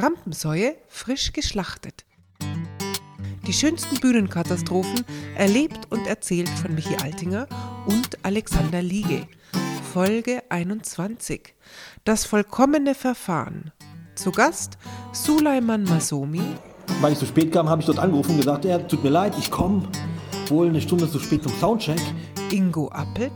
Rampensäue 0.00 0.76
frisch 0.86 1.32
geschlachtet. 1.32 2.04
Die 3.46 3.52
schönsten 3.52 3.98
Bühnenkatastrophen 3.98 5.04
erlebt 5.36 5.90
und 5.90 6.06
erzählt 6.06 6.48
von 6.50 6.74
Michi 6.74 6.94
Altinger 7.02 7.48
und 7.86 8.16
Alexander 8.22 8.80
Liege. 8.80 9.26
Folge 9.92 10.42
21. 10.50 11.54
Das 12.04 12.24
vollkommene 12.24 12.94
Verfahren. 12.94 13.72
Zu 14.14 14.30
Gast 14.30 14.78
Sulaiman 15.12 15.82
Masomi. 15.82 16.42
Weil 17.00 17.14
ich 17.14 17.18
zu 17.18 17.26
spät 17.26 17.50
kam, 17.50 17.68
habe 17.68 17.80
ich 17.80 17.86
dort 17.86 17.98
angerufen 17.98 18.32
und 18.32 18.36
gesagt, 18.38 18.64
ja, 18.66 18.78
tut 18.78 19.02
mir 19.02 19.10
leid, 19.10 19.34
ich 19.38 19.50
komme 19.50 19.88
wohl 20.46 20.68
eine 20.68 20.80
Stunde 20.80 21.10
zu 21.10 21.18
spät 21.18 21.42
zum 21.42 21.52
Soundcheck. 21.58 22.00
Ingo 22.52 22.88
Appelt. 22.88 23.32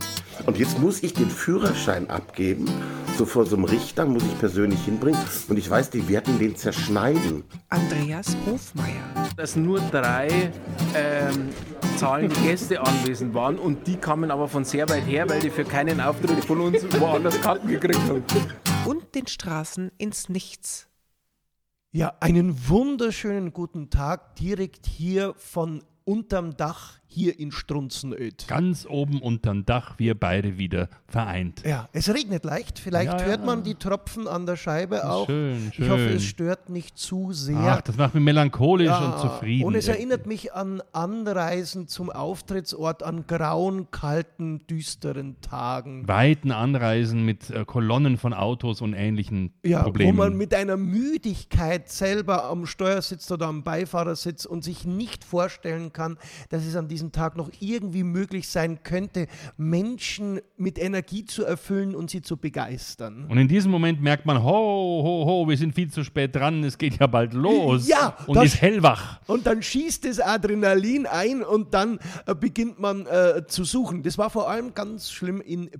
Und 0.46 0.58
jetzt 0.58 0.78
muss 0.78 1.02
ich 1.02 1.12
den 1.12 1.28
Führerschein 1.28 2.08
abgeben. 2.08 2.68
So 3.16 3.26
vor 3.26 3.44
so 3.44 3.56
einem 3.56 3.64
Richter 3.64 4.06
muss 4.06 4.22
ich 4.22 4.38
persönlich 4.38 4.82
hinbringen. 4.84 5.20
Und 5.48 5.58
ich 5.58 5.68
weiß, 5.68 5.90
die 5.90 6.08
werden 6.08 6.38
den 6.38 6.56
zerschneiden. 6.56 7.44
Andreas 7.68 8.36
Hofmeier. 8.46 9.30
Dass 9.36 9.56
nur 9.56 9.80
drei 9.80 10.50
ähm, 10.94 11.50
zahlende 11.96 12.34
Gäste 12.40 12.80
anwesend 12.80 13.34
waren 13.34 13.58
und 13.58 13.86
die 13.86 13.96
kamen 13.96 14.30
aber 14.30 14.48
von 14.48 14.64
sehr 14.64 14.88
weit 14.88 15.06
her, 15.06 15.28
weil 15.28 15.40
die 15.40 15.50
für 15.50 15.64
keinen 15.64 16.00
Auftritt 16.00 16.44
von 16.44 16.60
uns 16.60 16.82
woanders 16.98 17.40
Karten 17.40 17.68
gekriegt 17.68 18.00
haben. 18.08 18.24
Und 18.86 19.14
den 19.14 19.26
Straßen 19.26 19.92
ins 19.98 20.28
Nichts. 20.28 20.88
Ja, 21.92 22.14
einen 22.20 22.68
wunderschönen 22.68 23.52
guten 23.52 23.90
Tag 23.90 24.36
direkt 24.36 24.86
hier 24.86 25.34
von 25.36 25.84
unterm 26.04 26.56
Dach 26.56 27.01
hier 27.12 27.38
in 27.38 27.52
Strunzenöd. 27.52 28.46
Ganz 28.48 28.86
oben 28.88 29.20
unterm 29.20 29.64
Dach, 29.66 29.94
wir 29.98 30.18
beide 30.18 30.56
wieder 30.58 30.88
vereint. 31.06 31.62
Ja, 31.66 31.88
es 31.92 32.08
regnet 32.12 32.44
leicht. 32.44 32.78
Vielleicht 32.78 33.12
Ja, 33.12 33.18
ja. 33.18 33.24
hört 33.26 33.44
man 33.44 33.62
die 33.62 33.74
Tropfen 33.74 34.26
an 34.26 34.46
der 34.46 34.56
Scheibe 34.56 35.08
auch. 35.10 35.26
Schön, 35.26 35.70
Ich 35.76 35.88
hoffe, 35.88 36.08
schön. 36.08 36.16
es 36.16 36.24
stört 36.24 36.68
nicht 36.70 36.96
zu 36.98 37.32
sehr. 37.32 37.56
Ach, 37.58 37.80
das 37.82 37.96
macht 37.96 38.14
mich 38.14 38.22
melancholisch 38.24 38.86
Ja, 38.86 39.12
und 39.12 39.20
zufrieden. 39.20 39.64
Und 39.64 39.74
es 39.74 39.88
erinnert 39.88 40.26
mich 40.26 40.54
an 40.54 40.82
Anreisen 40.92 41.88
zum 41.88 42.08
Auftrittsort 42.10 43.02
an 43.02 43.26
grauen, 43.26 43.90
kalten, 43.90 44.66
düsteren 44.66 45.40
Tagen. 45.40 46.08
Weiten 46.08 46.50
Anreisen 46.50 47.24
mit 47.24 47.50
äh, 47.50 47.64
Kolonnen 47.64 48.16
von 48.16 48.32
Autos 48.32 48.80
und 48.80 48.94
ähnlichen 48.94 49.52
Ja, 49.64 49.82
Problemen. 49.82 50.16
wo 50.16 50.22
man 50.22 50.36
mit 50.36 50.54
einer 50.54 50.76
Müdigkeit 50.76 51.88
selber 51.90 52.44
am 52.44 52.66
Steuer 52.66 53.02
sitzt 53.02 53.30
oder 53.32 53.46
am 53.46 53.62
Beifahrersitz 53.62 54.44
und 54.44 54.64
sich 54.64 54.84
nicht 54.84 55.24
vorstellen 55.24 55.92
kann, 55.92 56.16
dass 56.48 56.64
es 56.64 56.76
an 56.76 56.88
diesem 56.88 57.01
Tag 57.10 57.36
noch 57.36 57.50
irgendwie 57.58 58.04
möglich 58.04 58.48
sein 58.48 58.84
könnte, 58.84 59.26
Menschen 59.56 60.40
mit 60.56 60.78
Energie 60.78 61.24
zu 61.24 61.44
erfüllen 61.44 61.96
und 61.96 62.10
sie 62.10 62.22
zu 62.22 62.36
begeistern. 62.36 63.26
und 63.28 63.38
in 63.38 63.48
diesem 63.48 63.70
Moment 63.72 64.00
merkt 64.00 64.26
man, 64.26 64.44
ho, 64.44 64.50
ho, 65.02 65.24
ho, 65.26 65.48
wir 65.48 65.56
sind 65.56 65.74
viel 65.74 65.90
zu 65.90 66.04
spät 66.04 66.36
dran, 66.36 66.62
es 66.62 66.78
geht 66.78 67.00
ja 67.00 67.06
bald 67.08 67.32
los. 67.34 67.88
Ja, 67.88 68.16
und 68.26 68.36
das- 68.36 68.44
ist 68.44 68.60
hellwach. 68.62 69.18
Und 69.26 69.46
dann 69.46 69.62
schießt 69.62 70.04
das 70.04 70.20
Adrenalin 70.20 71.06
ein 71.06 71.42
und 71.42 71.72
dann 71.74 71.98
äh, 72.26 72.34
beginnt 72.34 72.78
man 72.78 73.06
äh, 73.06 73.46
zu 73.46 73.64
suchen. 73.64 74.02
Das 74.02 74.18
war 74.18 74.28
vor 74.30 74.50
allem 74.50 74.74
ganz 74.74 75.10
schlimm 75.10 75.40
in 75.40 75.70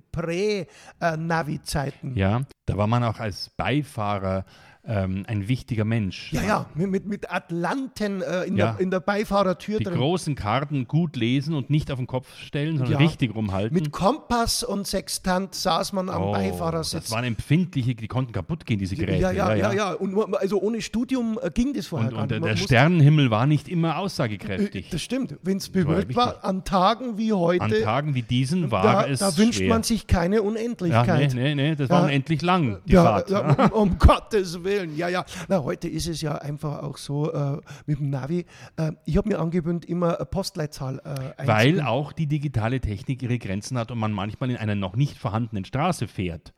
Prä-Navi-Zeiten. 0.99 2.15
Ja, 2.15 2.41
da 2.65 2.77
war 2.77 2.87
man 2.87 3.03
auch 3.03 3.19
als 3.19 3.49
Beifahrer 3.51 4.45
ähm, 4.85 5.23
ein 5.27 5.47
wichtiger 5.47 5.85
Mensch. 5.85 6.33
Ja, 6.33 6.41
ja, 6.43 6.65
mit, 6.75 7.05
mit, 7.05 7.31
Atlanten 7.31 8.21
äh, 8.21 8.43
in, 8.43 8.57
Ja. 8.57 8.73
der, 8.73 8.81
in 8.81 8.91
der 8.91 8.99
Beifahrertür 8.99 9.77
Die 9.77 9.85
drin. 9.85 9.95
großen 9.95 10.35
Karten 10.35 10.87
gut 10.87 11.15
lesen 11.15 11.53
und 11.53 11.69
nicht 11.69 11.89
auf 11.91 11.97
den 11.99 12.07
Kopf 12.07 12.27
stellen, 12.39 12.77
sondern 12.77 12.93
Ja. 12.93 12.97
richtig 12.99 13.33
rumhalten. 13.33 13.73
Mit 13.73 13.91
Kompass 13.91 14.61
und 14.63 14.85
Sextant 14.85 15.55
saß 15.55 15.93
man 15.93 16.09
am 16.09 16.21
Oh, 16.23 16.31
Beifahrersitz. 16.33 17.03
Das 17.03 17.11
waren 17.11 17.23
empfindliche, 17.23 17.95
die 17.95 18.07
konnten 18.07 18.33
kaputt 18.33 18.65
gehen, 18.65 18.77
diese 18.79 18.95
Geräte. 18.97 19.21
ja, 19.21 19.31
ja, 19.31 19.55
ja, 19.55 19.71
ja, 19.71 19.91
Und 19.93 20.35
also 20.35 20.61
ohne 20.61 20.81
Studium 20.81 21.39
äh, 21.41 21.49
ging 21.49 21.73
das 21.73 21.87
vorher 21.87 22.09
Und, 22.09 22.15
gar 22.15 22.23
und 22.23 22.31
nicht. 22.31 22.41
der, 22.43 22.49
Man 22.49 22.49
der 22.57 22.63
Sternenhimmel 22.63 23.31
war 23.31 23.45
nicht 23.47 23.69
immer 23.69 23.91
Äh, 23.91 23.93
aussagekräftig. 23.93 24.89
Das 24.89 25.01
stimmt. 25.01 25.35
Wenn 25.43 25.57
es 25.57 25.73
war 25.73 25.79
ja 25.81 25.85
bewölkt 25.87 26.15
war, 26.15 26.27
wichtig. 26.27 26.43
an 26.43 26.63
Tagen 26.65 27.17
wie 27.17 27.31
heute, 27.31 27.63
An 27.63 27.71
Tagen 27.83 28.15
wie 28.15 28.21
diesen 28.23 28.69
war 28.71 28.83
da, 28.83 29.07
es 29.07 29.19
da 29.19 29.37
wünscht 29.37 29.59
schwer. 29.59 29.69
man 29.69 29.83
sich 29.83 30.07
keine 30.07 30.35
ja, 30.37 30.41
Unendlichkeit. 30.41 31.33
nee, 31.35 31.55
nee, 31.55 31.69
nee, 31.69 31.75
das 31.75 31.87
Ja. 31.89 31.95
war 31.95 32.03
unendlich 32.03 32.41
lang, 32.41 32.79
die 32.85 32.93
ja, 32.93 33.03
Fahrt. 33.03 33.29
ja, 33.29 33.65
um 33.67 33.97
Gottes 33.97 34.61
Willen, 34.63 34.72
ja, 34.95 35.09
ja. 35.09 35.25
Na, 35.47 35.63
heute 35.63 35.87
ist 35.87 36.07
es 36.07 36.21
ja 36.21 36.35
einfach 36.35 36.83
auch 36.83 36.97
so 36.97 37.31
äh, 37.31 37.57
mit 37.85 37.99
dem 37.99 38.09
Navi. 38.09 38.45
Äh, 38.77 38.91
ich 39.05 39.17
habe 39.17 39.29
mir 39.29 39.39
angewöhnt, 39.39 39.85
immer 39.85 40.17
eine 40.17 40.25
Postleitzahl 40.25 40.99
äh, 41.03 41.47
Weil 41.47 41.81
auch 41.81 42.11
die 42.11 42.27
digitale 42.27 42.79
Technik 42.79 43.21
ihre 43.23 43.39
Grenzen 43.39 43.77
hat 43.77 43.91
und 43.91 43.99
man 43.99 44.11
manchmal 44.11 44.49
in 44.49 44.57
einer 44.57 44.75
noch 44.75 44.95
nicht 44.95 45.17
vorhandenen 45.17 45.65
Straße 45.65 46.07
fährt. 46.07 46.53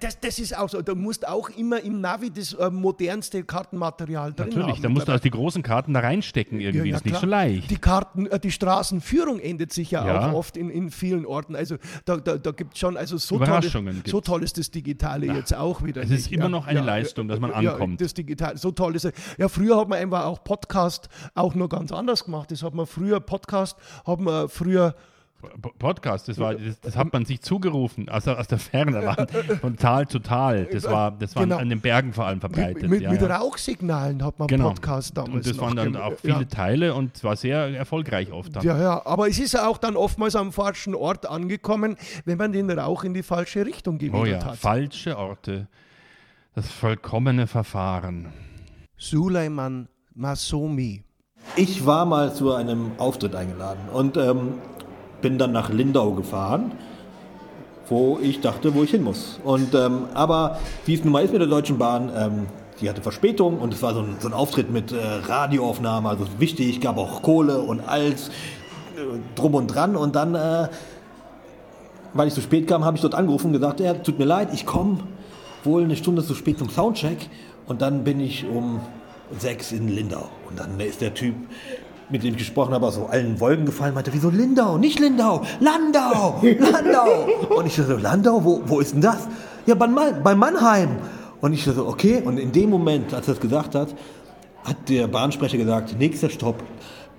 Da- 0.00 0.08
da- 0.08 0.08
Das, 0.08 0.20
das 0.20 0.38
ist 0.38 0.56
auch 0.56 0.68
so. 0.68 0.80
Du 0.82 0.94
musst 0.94 1.26
auch 1.26 1.48
immer 1.50 1.80
im 1.82 2.00
Navi 2.00 2.30
das 2.30 2.52
äh, 2.54 2.70
modernste 2.70 3.44
Kartenmaterial 3.44 4.32
drin 4.32 4.48
Natürlich, 4.48 4.68
haben. 4.76 4.82
da 4.82 4.88
musst 4.88 5.08
du 5.08 5.12
also 5.12 5.22
die 5.22 5.30
großen 5.30 5.62
Karten 5.62 5.92
da 5.94 6.00
reinstecken 6.00 6.60
irgendwie, 6.60 6.90
das 6.90 7.00
ist 7.00 7.04
nicht 7.06 7.20
so 7.20 7.26
leicht. 7.26 7.70
Die 7.70 7.76
Karten, 7.78 8.26
äh, 8.26 8.38
die 8.40 8.50
Straßenführung 8.50 9.38
ändert 9.40 9.72
sich 9.72 9.90
ja, 9.90 10.06
Ja. 10.06 10.30
auch 10.30 10.34
oft 10.34 10.56
in, 10.56 10.70
in 10.70 10.90
vielen 10.90 11.26
Orten. 11.26 11.54
Also 11.56 11.76
da, 12.04 12.16
da, 12.16 12.36
da 12.38 12.50
gibt 12.52 12.74
es 12.74 12.80
schon, 12.80 12.96
also 12.96 13.16
so 13.18 13.38
toll, 13.38 13.64
ist, 13.64 13.76
so 14.08 14.20
toll 14.20 14.42
ist 14.42 14.58
das 14.58 14.70
Digitale 14.70 15.26
jetzt 15.26 15.54
auch 15.54 15.82
wieder. 15.84 16.02
es 16.02 16.10
ist 16.10 16.32
immer 16.32 16.48
noch 16.48 16.66
eine 16.66 16.80
Leistung, 16.80 17.28
dass 17.28 17.40
man 17.40 17.50
ja, 17.62 17.72
ankommt. 17.72 18.00
das 18.00 18.14
Digital, 18.14 18.56
so 18.56 18.70
toll 18.70 18.96
ist 18.96 19.04
es. 19.04 19.12
Ja, 19.38 19.48
früher 19.48 19.76
hat 19.78 19.88
man 19.88 19.98
einfach 19.98 20.24
auch 20.24 20.42
Podcast 20.44 21.08
auch 21.34 21.54
nur 21.54 21.68
ganz 21.68 21.92
anders 21.92 22.24
gemacht. 22.24 22.50
Das 22.50 22.62
hat 22.62 22.74
man 22.74 22.86
früher, 22.86 23.20
Podcast 23.20 23.76
hat 24.06 24.20
man 24.20 24.48
früher 24.48 24.94
Podcast, 25.78 26.26
das, 26.28 26.38
war, 26.38 26.54
das, 26.56 26.80
das 26.80 26.96
hat 26.96 27.12
man 27.12 27.24
sich 27.24 27.40
zugerufen, 27.40 28.08
also 28.08 28.32
aus 28.32 28.48
der 28.48 28.58
Ferne, 28.58 29.04
waren, 29.06 29.28
von 29.60 29.76
Tal 29.76 30.08
zu 30.08 30.18
Tal. 30.18 30.66
Das 30.66 30.82
war, 30.84 31.12
das 31.12 31.36
war 31.36 31.44
Genau. 31.44 31.58
an 31.58 31.68
den 31.68 31.80
Bergen 31.80 32.12
vor 32.12 32.26
allem 32.26 32.40
verbreitet. 32.40 32.82
mit, 32.82 32.90
mit, 32.90 33.02
ja, 33.02 33.12
mit 33.12 33.20
ja. 33.22 33.36
Rauchsignalen 33.36 34.24
hat 34.24 34.38
man 34.40 34.48
Genau. 34.48 34.70
Podcast 34.70 35.16
damals 35.16 35.34
Und 35.34 35.46
das 35.46 35.56
noch 35.56 35.62
waren 35.66 35.76
dann 35.76 35.96
auch 35.96 36.14
viele 36.20 36.40
Ja. 36.40 36.44
Teile 36.44 36.92
und 36.94 37.16
es 37.16 37.22
war 37.22 37.36
sehr 37.36 37.68
erfolgreich 37.76 38.32
oft 38.32 38.56
dann. 38.56 38.64
Ja, 38.64 38.80
ja, 38.80 39.06
aber 39.06 39.28
es 39.28 39.38
ist 39.38 39.52
ja 39.52 39.68
auch 39.68 39.78
dann 39.78 39.94
oftmals 39.96 40.34
am 40.34 40.50
falschen 40.52 40.94
Ort 40.96 41.26
angekommen, 41.28 41.96
wenn 42.24 42.36
man 42.36 42.50
den 42.50 42.68
Rauch 42.70 43.04
in 43.04 43.14
die 43.14 43.22
falsche 43.22 43.64
Richtung 43.64 43.94
Oh 43.94 43.98
gewidmet 43.98 44.26
ja, 44.28 44.44
hat. 44.44 44.56
falsche 44.56 45.16
Orte, 45.16 45.68
das 46.56 46.68
vollkommene 46.68 47.46
Verfahren. 47.46 48.32
Suleiman 48.96 49.86
Masomi. 50.14 51.04
Ich 51.54 51.86
war 51.86 52.04
mal 52.04 52.34
zu 52.34 52.52
einem 52.52 52.90
Auftritt 52.98 53.36
eingeladen 53.36 53.88
und 53.92 54.16
ähm, 54.16 54.54
bin 55.20 55.38
dann 55.38 55.52
nach 55.52 55.70
Lindau 55.70 56.12
gefahren, 56.12 56.72
wo 57.88 58.18
ich 58.22 58.40
dachte, 58.40 58.74
wo 58.74 58.82
ich 58.82 58.90
hin 58.90 59.02
muss. 59.02 59.40
Und, 59.44 59.74
ähm, 59.74 60.04
aber 60.14 60.58
wie 60.84 60.94
es 60.94 61.04
nun 61.04 61.12
mal 61.12 61.24
ist 61.24 61.32
mit 61.32 61.40
der 61.40 61.48
Deutschen 61.48 61.78
Bahn, 61.78 62.10
ähm, 62.14 62.46
die 62.80 62.88
hatte 62.88 63.02
Verspätung 63.02 63.58
und 63.58 63.74
es 63.74 63.82
war 63.82 63.94
so 63.94 64.00
ein, 64.00 64.16
so 64.20 64.28
ein 64.28 64.34
Auftritt 64.34 64.70
mit 64.70 64.92
äh, 64.92 64.96
Radioaufnahme, 65.26 66.08
also 66.08 66.26
wichtig, 66.38 66.80
gab 66.80 66.96
auch 66.96 67.22
Kohle 67.22 67.60
und 67.60 67.80
alles 67.80 68.28
äh, 68.28 69.00
drum 69.34 69.54
und 69.54 69.68
dran. 69.68 69.96
Und 69.96 70.14
dann, 70.14 70.34
äh, 70.34 70.68
weil 72.14 72.28
ich 72.28 72.34
zu 72.34 72.40
spät 72.40 72.68
kam, 72.68 72.84
habe 72.84 72.96
ich 72.96 73.02
dort 73.02 73.14
angerufen 73.14 73.48
und 73.48 73.52
gesagt, 73.54 73.80
ja, 73.80 73.94
tut 73.94 74.18
mir 74.18 74.26
leid, 74.26 74.50
ich 74.52 74.64
komme 74.64 74.98
wohl 75.64 75.82
eine 75.82 75.96
Stunde 75.96 76.24
zu 76.24 76.34
spät 76.34 76.58
zum 76.58 76.70
Soundcheck. 76.70 77.28
Und 77.66 77.82
dann 77.82 78.04
bin 78.04 78.20
ich 78.20 78.46
um 78.46 78.80
sechs 79.38 79.72
in 79.72 79.88
Lindau. 79.88 80.28
Und 80.48 80.58
dann 80.58 80.78
ist 80.80 81.00
der 81.00 81.14
Typ, 81.14 81.34
mit 82.10 82.22
dem 82.22 82.32
ich 82.32 82.38
gesprochen 82.38 82.72
habe, 82.72 82.86
aus 82.86 82.94
so 82.94 83.06
allen 83.06 83.38
Wolken 83.40 83.66
gefallen, 83.66 83.94
meinte, 83.94 84.12
wieso 84.12 84.30
Lindau? 84.30 84.78
Nicht 84.78 84.98
Lindau, 84.98 85.42
Landau, 85.60 86.40
Landau. 86.42 87.28
Und 87.56 87.66
ich 87.66 87.74
so, 87.74 87.96
Landau, 87.96 88.42
wo, 88.42 88.62
wo 88.64 88.80
ist 88.80 88.94
denn 88.94 89.00
das? 89.00 89.28
Ja, 89.66 89.74
bei, 89.74 89.86
bei 89.86 90.34
Mannheim. 90.34 90.96
Und 91.40 91.52
ich 91.52 91.64
so, 91.64 91.86
okay. 91.86 92.22
Und 92.24 92.38
in 92.38 92.52
dem 92.52 92.70
Moment, 92.70 93.12
als 93.14 93.28
er 93.28 93.34
das 93.34 93.40
gesagt 93.40 93.74
hat, 93.74 93.94
hat 94.64 94.88
der 94.88 95.06
Bahnsprecher 95.06 95.58
gesagt, 95.58 95.98
nächster 95.98 96.30
Stopp, 96.30 96.62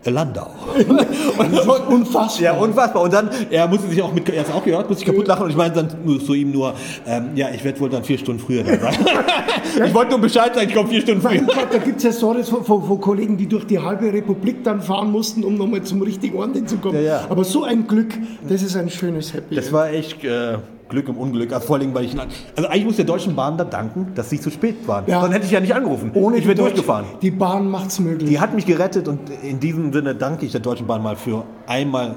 Landau. 0.06 0.50
unfassbar. 1.90 2.42
Ja, 2.42 2.54
unfassbar. 2.54 3.04
Und 3.04 3.14
dann, 3.14 3.30
er 3.50 3.68
musste 3.68 3.88
sich 3.90 4.01
auch 4.01 4.13
mit, 4.13 4.30
er 4.30 4.42
hat 4.42 4.54
auch 4.54 4.63
gehört, 4.63 4.90
musste 4.90 5.06
sich 5.06 5.13
kaputt 5.13 5.28
lachen 5.28 5.44
und 5.44 5.50
ich 5.50 5.56
meinte 5.57 5.84
dann 5.84 6.19
zu 6.19 6.34
ihm 6.34 6.51
nur, 6.51 6.74
ähm, 7.06 7.31
ja, 7.36 7.50
ich 7.54 7.63
werde 7.63 7.80
wohl 7.80 7.90
dann 7.90 8.04
vier 8.04 8.18
Stunden 8.18 8.40
früher 8.42 8.63
da 8.63 8.78
sein. 8.78 8.94
ich 9.86 9.94
wollte 9.94 10.12
nur 10.12 10.19
Bescheid 10.22 10.56
sagen, 10.56 10.69
ich 10.69 10.75
komme 10.75 10.90
vier 10.90 11.01
Stunden 11.01 11.22
früher. 11.22 11.42
Da 11.72 11.78
gibt 11.78 11.98
es 11.98 12.04
ja 12.04 12.13
Stories 12.13 12.48
von, 12.50 12.63
von, 12.63 12.84
von 12.84 13.01
Kollegen, 13.01 13.36
die 13.36 13.48
durch 13.48 13.66
die 13.66 13.80
halbe 13.80 14.12
Republik 14.12 14.63
dann 14.63 14.81
fahren 14.81 15.12
mussten, 15.12 15.44
um 15.44 15.56
nochmal 15.56 15.81
zum 15.84 16.02
richtigen 16.02 16.38
Ort 16.38 16.56
hinzukommen. 16.56 17.04
Ja, 17.04 17.07
ja. 17.07 17.25
Aber 17.30 17.44
so 17.44 17.63
ein 17.63 17.86
Glück, 17.86 18.13
das 18.48 18.62
ist 18.62 18.78
ein 18.78 18.90
schönes 18.90 19.34
Happy. 19.34 19.56
Das 19.56 19.74
war 19.74 19.90
echt 19.90 20.24
äh, 20.24 20.57
Glück 20.89 21.07
im 21.07 21.18
Unglück. 21.18 21.53
Also 21.53 21.68
vor 21.68 21.77
allem, 21.77 21.94
weil 21.94 22.06
ich. 22.06 22.15
Also 22.19 22.68
eigentlich 22.69 22.86
muss 22.86 22.95
der 22.97 23.06
Deutschen 23.06 23.36
Bahn 23.36 23.57
da 23.57 23.63
danken, 23.63 24.13
dass 24.15 24.30
sie 24.30 24.39
zu 24.41 24.50
spät 24.50 24.88
waren. 24.88 25.06
Ja. 25.07 25.21
Dann 25.21 25.31
hätte 25.31 25.45
ich 25.45 25.51
ja 25.51 25.59
nicht 25.59 25.74
angerufen. 25.74 26.12
Ohne 26.15 26.38
ich 26.38 26.45
wäre 26.45 26.56
durchgefahren. 26.56 27.06
Die 27.21 27.31
Bahn 27.31 27.69
macht's 27.69 28.00
möglich. 28.00 28.27
Die 28.30 28.39
hat 28.39 28.53
mich 28.53 28.65
gerettet 28.65 29.07
und 29.07 29.30
in 29.30 29.59
diesem 29.59 29.94
Sinne 29.94 30.15
danke 30.15 30.45
ich 30.45 30.51
der 30.51 30.62
Deutschen 30.62 30.88
Bahn 30.88 31.01
mal 31.01 31.15
für 31.15 31.45
einmal 31.68 32.15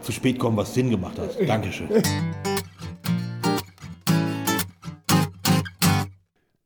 zu 0.00 0.10
spät 0.10 0.38
kommen, 0.38 0.56
was 0.56 0.74
Sinn 0.74 0.90
gemacht 0.90 1.18
hat. 1.18 1.30
Dankeschön. 1.46 1.88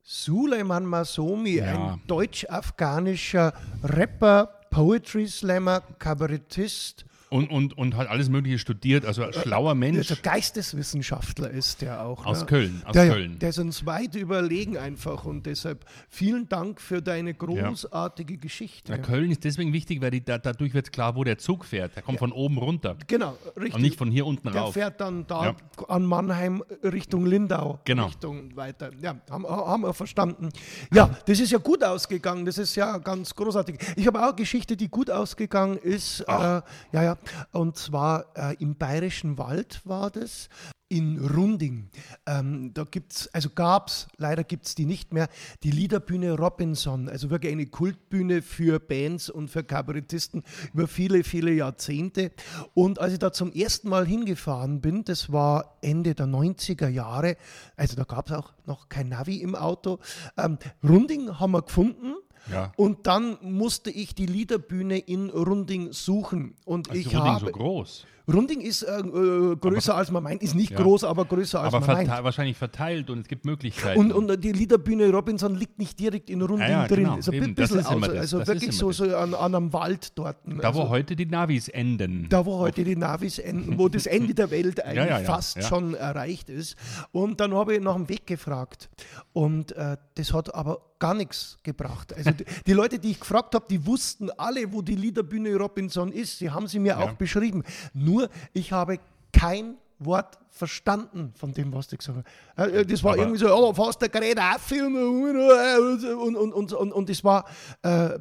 Suleiman 0.03 0.85
Masomi, 0.85 1.57
Ja. 1.57 1.65
ein 1.95 2.01
deutsch-afghanischer 2.07 3.53
Rapper, 3.83 4.49
Poetry 4.71 5.27
Slammer, 5.27 5.83
Kabarettist 5.99 7.05
Und, 7.31 7.49
und, 7.49 7.79
und 7.79 7.97
hat 7.97 8.09
alles 8.09 8.29
Mögliche 8.29 8.59
studiert, 8.59 9.05
also 9.05 9.23
ein 9.23 9.33
schlauer 9.33 9.77
Mensch. 9.77 10.09
Der 10.09 10.17
Geisteswissenschaftler 10.17 11.51
ist 11.51 11.81
der 11.81 12.03
auch. 12.05 12.27
Aus 12.27 12.41
ne? 12.41 12.47
Köln, 12.47 12.83
aus 12.85 12.93
der, 12.93 13.09
Köln. 13.09 13.39
Der 13.39 13.51
ist 13.51 13.59
uns 13.59 13.87
weit 13.87 14.15
überlegen 14.17 14.77
einfach 14.77 15.25
und 15.25 15.47
deshalb 15.47 15.85
vielen 16.09 16.49
Dank 16.49 16.81
für 16.81 17.01
deine 17.01 17.33
großartige 17.35 18.37
Geschichte. 18.37 18.93
Ja, 18.93 18.99
Köln 18.99 19.31
ist 19.31 19.45
deswegen 19.45 19.73
wichtig, 19.73 20.01
weil 20.03 20.11
die, 20.11 20.25
da, 20.25 20.39
dadurch 20.39 20.75
wird 20.75 20.93
klar, 20.93 21.15
wo 21.17 21.25
der 21.25 21.39
Zug 21.39 21.65
fährt. 21.65 21.95
Der 21.97 22.03
kommt 22.03 22.19
von 22.19 22.33
oben 22.33 22.59
runter 22.59 22.97
Genau, 23.07 23.37
richtig. 23.57 23.75
und 23.75 23.83
nicht 23.83 23.97
von 23.97 24.11
hier 24.11 24.27
unten 24.27 24.51
der 24.51 24.63
rauf. 24.63 24.75
fährt 24.75 25.01
dann 25.01 25.27
da 25.27 25.45
Ja. 25.47 25.57
an 25.89 26.05
Mannheim 26.05 26.63
Richtung 26.83 27.27
Lindau. 27.27 27.81
Genau. 27.85 28.07
Richtung 28.07 28.55
weiter. 28.57 28.91
Ja, 29.01 29.17
haben, 29.31 29.47
haben 29.47 29.83
wir 29.83 29.95
verstanden. 29.95 30.49
Ja, 30.93 31.11
das 31.27 31.39
ist 31.41 31.53
ja 31.53 31.59
gut 31.59 31.85
ausgegangen. 31.85 32.45
Das 32.45 32.59
ist 32.59 32.75
ja 32.75 32.99
ganz 32.99 33.35
großartig. 33.35 33.77
Ich 33.97 34.07
habe 34.07 34.19
auch 34.21 34.29
eine 34.29 34.35
Geschichte, 34.35 34.77
die 34.77 34.89
gut 34.89 35.11
ausgegangen 35.11 35.77
ist. 35.79 36.21
Äh, 36.23 36.33
ja, 36.33 36.63
ja. 36.93 37.17
Und 37.53 37.77
zwar 37.77 38.27
äh, 38.37 38.57
im 38.59 38.77
Bayerischen 38.77 39.39
Wald 39.39 39.81
war 39.85 40.11
das. 40.11 40.49
In 40.93 41.25
Runding. 41.25 41.89
Ähm, 42.27 42.75
da 42.75 42.83
gibt's, 42.83 43.29
also 43.29 43.49
gab's, 43.55 44.09
leider 44.17 44.43
gibt 44.43 44.67
es 44.67 44.75
die 44.75 44.87
nicht 44.87 45.13
mehr, 45.13 45.29
die 45.63 45.71
Liederbühne 45.71 46.33
Robinson. 46.37 47.09
Also 47.09 47.31
wirklich 47.31 47.53
eine 47.53 47.67
Kultbühne 47.67 48.43
für 48.43 48.81
Bands 48.81 49.31
und 49.31 49.53
für 49.53 49.63
Kabarettisten 49.63 50.43
über 50.75 50.89
viele, 50.89 51.23
viele 51.23 51.53
Jahrzehnte. 51.53 52.33
Und 52.75 52.99
als 52.99 53.13
ich 53.13 53.21
da 53.21 53.33
zum 53.33 53.53
ersten 53.53 53.89
Mal 53.89 54.05
hingefahren 54.05 54.81
bin, 54.81 55.05
das 55.05 55.31
war 55.31 55.79
Ende 55.81 56.17
der 56.17 56.27
90er 56.27 56.89
Jahre, 56.89 57.37
also 57.77 57.95
da 57.95 58.03
gab 58.03 58.27
es 58.27 58.33
auch 58.33 58.53
noch 58.67 58.89
kein 58.89 59.11
Navi 59.11 59.37
im 59.37 59.55
Auto. 59.55 60.01
Ähm, 60.37 60.59
Runding 60.83 61.39
haben 61.39 61.53
wir 61.53 61.63
gefunden. 61.63 62.15
Ja. 62.51 62.73
Und 62.77 63.07
dann 63.07 63.39
musste 63.43 63.91
ich 63.91 64.15
die 64.15 64.27
Liederbühne 64.27 64.99
in 64.99 65.31
Runding 65.31 65.93
suchen. 65.93 66.55
Und 66.65 66.89
Also 66.91 67.01
ich 67.01 67.07
Runding 67.09 67.33
habe. 67.33 67.47
so 67.47 67.53
groß. 67.53 68.07
Runding 68.33 68.61
ist 68.61 68.83
äh, 68.83 68.99
äh, 69.01 69.57
größer 69.57 69.95
als 69.97 70.11
man 70.11 70.23
meint, 70.23 70.43
ist 70.43 70.55
nicht 70.55 70.71
Ja. 70.73 70.79
groß, 70.81 71.05
aber 71.05 71.25
größer 71.25 71.61
als 71.61 71.75
Aber 71.75 71.85
man 71.87 71.97
meint. 71.97 72.09
verte 72.09 72.25
wahrscheinlich 72.25 72.57
verteilt 72.57 73.11
und 73.11 73.21
es 73.21 73.29
gibt 73.29 73.45
Möglichkeiten. 73.45 73.99
Und, 73.99 74.13
und 74.13 74.43
die 74.45 74.53
Liederbühne 74.53 75.11
Robinson 75.11 75.55
liegt 75.55 75.79
nicht 75.79 75.99
direkt 75.99 76.31
in 76.31 76.41
Runding 76.43 76.61
Ja, 76.69 76.83
ja, 76.83 76.87
drin. 76.89 77.05
genau, 77.05 77.17
Ist 77.19 77.29
ein 77.29 77.35
eben, 77.35 77.55
bisschen 77.55 77.79
das, 77.79 77.87
also 77.87 78.39
das 78.39 78.49
wirklich 78.49 78.77
so, 78.77 78.93
so 78.93 79.05
an, 79.17 79.35
an 79.35 79.55
einem 79.55 79.73
Wald 79.73 80.13
dort. 80.19 80.37
da, 80.47 80.69
also, 80.69 80.81
wo 80.83 80.89
heute 80.89 81.17
die 81.17 81.27
Navis 81.27 81.69
enden. 81.69 82.27
da, 82.29 82.45
wo 82.47 82.59
heute 82.59 82.85
die 82.85 82.97
Navis 82.97 83.39
enden, 83.39 83.79
wo 83.79 83.89
das 83.89 84.07
Ende 84.07 84.35
der 84.35 84.51
Welt 84.51 84.85
eigentlich 84.85 85.27
fast 85.27 85.63
schon 85.65 85.95
erreicht 85.95 86.49
ist. 86.51 86.77
Und 87.13 87.41
dann 87.41 87.55
habe 87.55 87.75
ich 87.75 87.81
nach 87.81 87.95
dem 87.97 88.09
Weg 88.09 88.27
gefragt. 88.27 88.89
Und 89.33 89.73
äh, 89.73 89.97
das 90.15 90.33
hat 90.33 90.55
aber 90.55 90.81
gar 90.99 91.15
nichts 91.15 91.57
gebracht. 91.63 92.13
Also 92.15 92.31
die, 92.33 92.45
die 92.67 92.73
Leute, 92.75 92.99
die 92.99 93.13
ich 93.13 93.21
gefragt 93.21 93.55
habe, 93.55 93.65
die 93.71 93.87
wussten 93.87 94.31
alle, 94.37 94.71
wo 94.71 94.83
die 94.83 94.95
Liederbühne 94.97 95.57
Robinson 95.57 96.13
ist. 96.13 96.39
Sie 96.39 96.51
haben 96.51 96.67
sie 96.67 96.79
mir 96.79 96.99
auch 96.99 97.13
beschrieben. 97.15 97.63
Nur 97.95 98.20
ich 98.53 98.73
habe 98.73 98.99
kein 99.33 99.77
Wort 100.01 100.39
verstanden 100.53 101.33
von 101.37 101.53
dem, 101.53 101.73
was 101.73 101.87
die 101.89 101.97
gesagt 101.97 102.19
haben. 102.57 102.71
Äh, 102.73 102.85
Das 102.85 103.05
war 103.05 103.13
Aber- 103.13 103.23
irgendwie 103.23 103.39
so, 103.39 103.55
oh, 103.55 103.73
fast 103.73 104.01
der 104.03 104.09
Gerät 104.09 104.39
auffilmen 104.39 105.07
und, 105.07 106.37
und, 106.37 106.53
und, 106.53 106.73
und, 106.73 106.93
und 106.93 107.09
das 107.09 107.23
war 107.23 107.45
äh, 107.83 108.19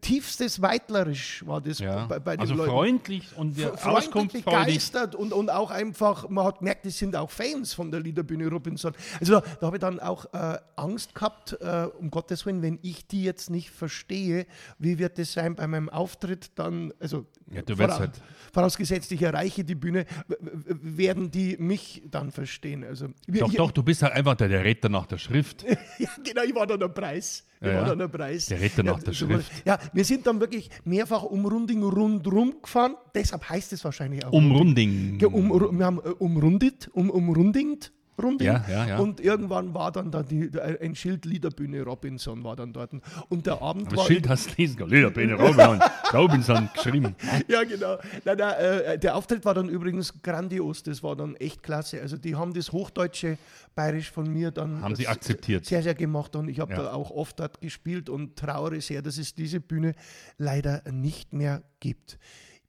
tiefstes 0.00 0.60
Weitlerisch 0.60 1.44
war 1.46 1.60
das 1.60 1.78
ja. 1.78 2.06
bei, 2.06 2.18
bei 2.18 2.36
den 2.36 2.40
also 2.42 2.54
Leuten 2.54 2.70
freundlich 2.70 3.28
und 3.36 3.56
die 3.56 3.62
freundlich, 3.62 4.44
begeistert 4.44 5.14
und, 5.14 5.32
und 5.32 5.50
auch 5.50 5.70
einfach, 5.70 6.28
man 6.28 6.44
hat 6.44 6.58
gemerkt, 6.58 6.84
die 6.84 6.90
sind 6.90 7.16
auch 7.16 7.30
Fans 7.30 7.72
von 7.74 7.90
der 7.90 8.00
Liederbühne 8.00 8.46
Robinson. 8.48 8.92
Also 9.20 9.40
da, 9.40 9.42
da 9.60 9.66
habe 9.66 9.76
ich 9.76 9.80
dann 9.80 10.00
auch 10.00 10.26
äh, 10.34 10.58
Angst 10.76 11.14
gehabt, 11.14 11.56
äh, 11.60 11.86
um 11.98 12.10
Gottes 12.10 12.44
Willen, 12.46 12.60
wenn 12.62 12.78
ich 12.82 13.06
die 13.06 13.24
jetzt 13.24 13.50
nicht 13.50 13.70
verstehe, 13.70 14.46
wie 14.78 14.98
wird 14.98 15.18
das 15.18 15.32
sein 15.32 15.54
bei 15.54 15.66
meinem 15.66 15.88
Auftritt 15.88 16.50
dann, 16.56 16.92
also 17.00 17.24
Ja, 17.50 17.62
du 17.62 17.78
wirst 17.78 17.98
halt- 17.98 18.20
vorausgesetzt, 18.52 19.10
ich 19.10 19.20
erreiche 19.22 19.64
die 19.64 19.74
Bühne, 19.74 20.04
w- 20.28 20.34
w- 20.38 20.74
werden 21.06 21.30
die 21.30 21.56
mich 21.58 22.02
dann 22.10 22.30
verstehen. 22.30 22.84
Also, 22.84 23.08
wir- 23.26 23.40
Doch, 23.40 23.50
ich, 23.50 23.56
doch, 23.56 23.70
du 23.72 23.82
bist 23.82 24.02
halt 24.02 24.12
einfach 24.14 24.34
der, 24.34 24.48
der 24.48 24.64
Retter 24.64 24.88
nach 24.88 25.06
der 25.06 25.18
Schrift. 25.18 25.62
ja, 25.98 26.08
genau, 26.24 26.42
ich 26.42 26.54
war 26.54 26.66
dann 26.66 26.80
der 26.80 26.88
Preis. 26.88 27.44
Ich 27.60 27.66
Ja, 27.66 27.74
war 27.74 27.82
ja. 27.82 27.88
dann 27.90 27.98
der 27.98 28.08
Preis. 28.08 28.46
Der 28.46 28.60
Retter 28.60 28.82
nach 28.82 29.02
der 29.02 29.14
so- 29.14 29.26
Schrift. 29.26 29.50
Ja, 29.64 29.78
wir 29.92 30.04
sind 30.04 30.26
dann 30.26 30.40
wirklich 30.40 30.68
mehrfach 30.84 31.22
um 31.22 31.46
Runding 31.46 31.82
rundrum 31.82 32.54
gefahren. 32.62 32.94
Deshalb 33.14 33.48
heißt 33.48 33.72
es 33.72 33.84
wahrscheinlich 33.84 34.24
auch. 34.24 34.32
Umrunding. 34.32 35.18
Um, 35.24 35.78
wir 35.78 35.86
haben 35.86 35.98
äh, 35.98 36.08
umrundet, 36.18 36.88
um, 36.92 37.08
umrundingt. 37.10 37.92
Runding. 38.22 38.46
Ja, 38.46 38.64
ja, 38.68 38.86
ja. 38.86 38.98
Und 38.98 39.20
irgendwann 39.20 39.74
war 39.74 39.90
dann 39.92 40.10
da 40.10 40.22
die, 40.22 40.50
ein 40.80 40.94
Schild 40.94 41.24
Liederbühne 41.24 41.82
Robinson 41.82 42.44
war 42.44 42.54
dann 42.56 42.72
dort. 42.72 42.92
Und 43.28 43.46
der 43.46 43.60
Abend 43.60 43.90
Das 43.90 43.98
war. 43.98 44.06
Schild 44.06 44.28
hast 44.28 44.50
du 44.50 44.54
lesen 44.62 44.76
können. 44.76 44.90
Liederbühne 44.90 45.34
Robinson, 45.34 45.80
Robinson 46.12 46.70
geschrieben. 46.74 47.16
ja, 47.48 47.64
genau. 47.64 47.96
Nein, 48.24 48.38
nein, 48.38 48.54
äh, 48.58 48.98
der 48.98 49.16
Auftritt 49.16 49.44
war 49.44 49.54
dann 49.54 49.68
übrigens 49.68 50.22
grandios. 50.22 50.82
Das 50.82 51.02
war 51.02 51.16
dann 51.16 51.34
echt 51.36 51.62
klasse. 51.62 52.00
Also, 52.00 52.16
die 52.16 52.36
haben 52.36 52.54
das 52.54 52.72
hochdeutsche 52.72 53.38
Bayerisch 53.74 54.10
von 54.12 54.32
mir 54.32 54.50
dann 54.52 54.80
Haben 54.82 54.94
sie 54.94 55.08
akzeptiert. 55.08 55.64
sehr, 55.64 55.82
sehr 55.82 55.94
gemacht. 55.94 56.36
Und 56.36 56.48
ich 56.48 56.60
habe 56.60 56.74
da 56.74 56.92
auch 56.92 57.10
oft 57.10 57.40
dort 57.40 57.60
gespielt 57.60 58.08
und 58.08 58.36
trauere 58.36 58.80
sehr, 58.80 59.02
dass 59.02 59.18
es 59.18 59.34
diese 59.34 59.60
Bühne 59.60 59.94
leider 60.38 60.82
nicht 60.92 61.32
mehr 61.32 61.62
gibt. 61.80 62.18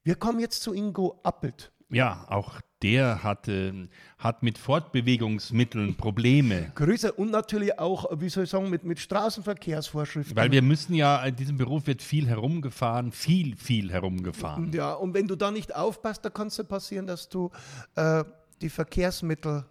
Wir 0.04 0.16
kommen 0.16 0.40
jetzt 0.40 0.62
zu 0.64 0.74
Ingo 0.74 1.20
Appelt. 1.24 1.72
Ja, 1.90 2.26
auch 2.30 2.62
der 2.82 3.24
hat, 3.24 3.48
ähm, 3.48 3.90
hat 4.18 4.44
mit 4.44 4.58
Fortbewegungsmitteln 4.58 5.96
Probleme. 5.96 6.72
Größer 6.76 7.18
und 7.18 7.32
natürlich 7.32 7.80
auch, 7.80 8.06
wie 8.20 8.30
soll 8.30 8.44
ich 8.44 8.50
sagen, 8.50 8.70
mit, 8.70 8.84
mit 8.84 9.00
Straßenverkehrsvorschriften. 9.00 10.36
Weil 10.36 10.52
wir 10.52 10.62
müssen 10.62 10.94
ja, 10.94 11.24
in 11.24 11.36
diesem 11.36 11.58
Beruf 11.58 11.88
wird 11.88 12.02
viel 12.02 12.28
herumgefahren, 12.28 13.12
viel, 13.12 13.56
viel 13.56 13.92
herumgefahren. 13.92 14.72
ja, 14.74 14.94
und 14.94 15.14
wenn 15.14 15.28
du 15.28 15.36
da 15.36 15.52
nicht 15.52 15.76
aufpasst, 15.76 16.26
da 16.26 16.30
kann 16.30 16.48
es 16.48 16.58
ja 16.58 16.64
passieren, 16.64 17.08
dass 17.08 17.30
du 17.30 17.50
äh, 17.96 18.24
die 18.62 18.70
Verkehrsmittel, 18.70 19.66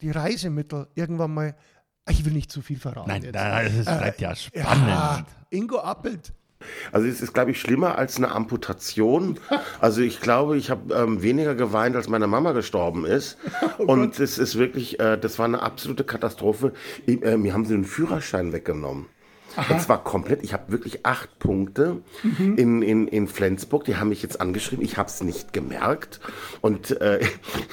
die 0.00 0.10
Reisemittel 0.10 0.88
irgendwann 0.94 1.34
mal. 1.34 1.56
Ich 2.08 2.24
will 2.24 2.32
nicht 2.32 2.52
zu 2.52 2.60
viel 2.60 2.78
verraten. 2.78 3.08
Nein, 3.08 3.22
jetzt. 3.22 3.34
es 3.34 3.84
bleibt 3.84 4.20
ja 4.20 4.34
spannend. 4.36 4.88
Ja, 4.88 5.26
Ingo 5.50 5.78
Appelt. 5.78 6.32
Also 6.92 7.06
es 7.06 7.20
ist, 7.20 7.34
glaube 7.34 7.50
ich, 7.50 7.60
schlimmer 7.60 7.98
als 7.98 8.16
eine 8.16 8.30
Amputation. 8.32 9.38
Also 9.80 10.00
ich 10.02 10.20
glaube, 10.20 10.56
ich 10.56 10.70
habe 10.70 10.94
ähm, 10.94 11.22
weniger 11.22 11.54
geweint, 11.54 11.96
als 11.96 12.08
meine 12.08 12.26
Mama 12.26 12.52
gestorben 12.52 13.04
ist. 13.04 13.36
Und 13.78 14.18
es 14.18 14.38
ist 14.38 14.58
wirklich, 14.58 15.00
äh, 15.00 15.18
das 15.18 15.38
war 15.38 15.46
eine 15.46 15.62
absolute 15.62 16.04
Katastrophe. 16.04 16.72
Ich, 17.06 17.22
äh, 17.22 17.36
mir 17.36 17.54
haben 17.54 17.64
sie 17.64 17.74
den 17.74 17.84
Führerschein 17.84 18.52
weggenommen. 18.52 19.06
Und 19.68 19.80
zwar 19.80 20.02
komplett, 20.02 20.42
ich 20.42 20.52
habe 20.52 20.70
wirklich 20.72 21.06
acht 21.06 21.38
Punkte 21.38 22.02
in, 22.56 22.82
in, 22.82 23.08
in 23.08 23.28
Flensburg, 23.28 23.84
die 23.84 23.96
haben 23.96 24.08
mich 24.08 24.22
jetzt 24.22 24.40
angeschrieben, 24.40 24.84
ich 24.84 24.96
habe 24.96 25.08
es 25.08 25.22
nicht 25.22 25.52
gemerkt. 25.52 26.20
Und, 26.60 27.00
äh, 27.00 27.20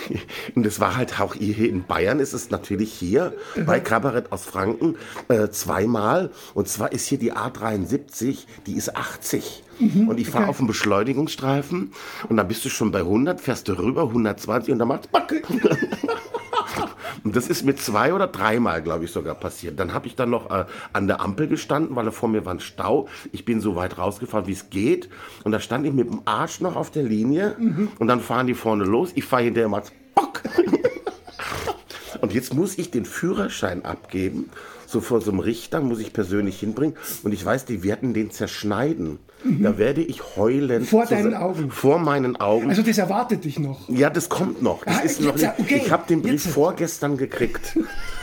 und 0.55 0.65
das 0.65 0.79
war 0.79 0.95
halt 0.95 1.19
auch 1.19 1.35
hier 1.35 1.69
in 1.69 1.85
Bayern, 1.85 2.19
ist 2.19 2.33
es 2.33 2.50
natürlich 2.50 2.93
hier 2.93 3.33
bei 3.65 3.79
Kabarett 3.79 4.31
aus 4.31 4.45
Franken 4.45 4.95
äh, 5.27 5.50
zweimal. 5.50 6.31
Und 6.53 6.67
zwar 6.67 6.91
ist 6.91 7.07
hier 7.07 7.17
die 7.17 7.33
A73, 7.33 8.45
die 8.65 8.73
ist 8.73 8.95
80. 8.95 9.63
und 9.79 10.19
ich 10.19 10.29
fahre 10.29 10.47
auf 10.47 10.57
dem 10.57 10.67
Beschleunigungsstreifen 10.67 11.93
und 12.29 12.38
dann 12.38 12.47
bist 12.47 12.63
du 12.65 12.69
schon 12.69 12.91
bei 12.91 13.00
100, 13.00 13.41
fährst 13.41 13.67
du 13.67 13.73
rüber, 13.73 14.03
120 14.03 14.73
und 14.73 14.79
dann 14.79 14.88
macht's 14.88 15.07
Backe. 15.07 15.41
Und 17.23 17.35
das 17.35 17.47
ist 17.47 17.63
mir 17.63 17.75
zwei 17.75 18.13
oder 18.13 18.27
dreimal, 18.27 18.81
glaube 18.81 19.05
ich, 19.05 19.11
sogar 19.11 19.35
passiert. 19.35 19.79
Dann 19.79 19.93
habe 19.93 20.07
ich 20.07 20.15
dann 20.15 20.29
noch 20.29 20.49
äh, 20.49 20.65
an 20.93 21.07
der 21.07 21.21
Ampel 21.21 21.47
gestanden, 21.47 21.95
weil 21.95 22.05
da 22.05 22.11
vor 22.11 22.29
mir 22.29 22.45
war 22.45 22.53
ein 22.53 22.59
Stau. 22.59 23.07
Ich 23.31 23.45
bin 23.45 23.61
so 23.61 23.75
weit 23.75 23.97
rausgefahren, 23.97 24.47
wie 24.47 24.53
es 24.53 24.69
geht. 24.69 25.09
Und 25.43 25.51
da 25.51 25.59
stand 25.59 25.85
ich 25.85 25.93
mit 25.93 26.09
dem 26.09 26.21
Arsch 26.25 26.61
noch 26.61 26.75
auf 26.75 26.91
der 26.91 27.03
Linie. 27.03 27.55
Und 27.99 28.07
dann 28.07 28.21
fahren 28.21 28.47
die 28.47 28.53
vorne 28.53 28.83
los. 28.83 29.11
Ich 29.15 29.25
fahre 29.25 29.43
hinterher 29.43 29.69
mal 29.69 29.83
Bock. 30.15 30.43
Und 32.21 32.33
jetzt 32.33 32.53
muss 32.53 32.77
ich 32.77 32.91
den 32.91 33.05
Führerschein 33.05 33.83
abgeben. 33.83 34.49
So 34.85 35.01
vor 35.01 35.21
so 35.21 35.31
einem 35.31 35.39
Richter 35.39 35.81
muss 35.81 35.99
ich 35.99 36.13
persönlich 36.13 36.59
hinbringen. 36.59 36.95
Und 37.23 37.33
ich 37.33 37.43
weiß, 37.43 37.65
die 37.65 37.83
werden 37.83 38.13
den 38.13 38.29
zerschneiden. 38.29 39.19
Da 39.43 39.77
werde 39.77 40.01
ich 40.01 40.36
heulen. 40.36 40.83
Vor 40.86 41.05
deinen 41.05 41.33
Augen. 41.33 41.71
Vor 41.71 41.98
meinen 42.00 42.36
Augen. 42.39 42.69
Also 42.69 42.81
das 42.83 42.98
erwartet 42.98 43.43
dich 43.43 43.57
noch. 43.60 43.89
Ja, 43.89 44.10
das 44.10 44.29
kommt 44.29 44.62
noch. 44.62 44.83
Das 44.86 44.98
Ah, 44.98 45.01
ist 45.01 45.21
noch 45.21 45.36
nicht. 45.36 45.50
okay. 45.57 45.81
Ich 45.86 45.91
habe 45.91 46.05
den 46.07 46.21
Brief 46.21 46.45
Jetzt. 46.45 46.53
vorgestern 46.53 47.17
gekriegt. 47.17 47.77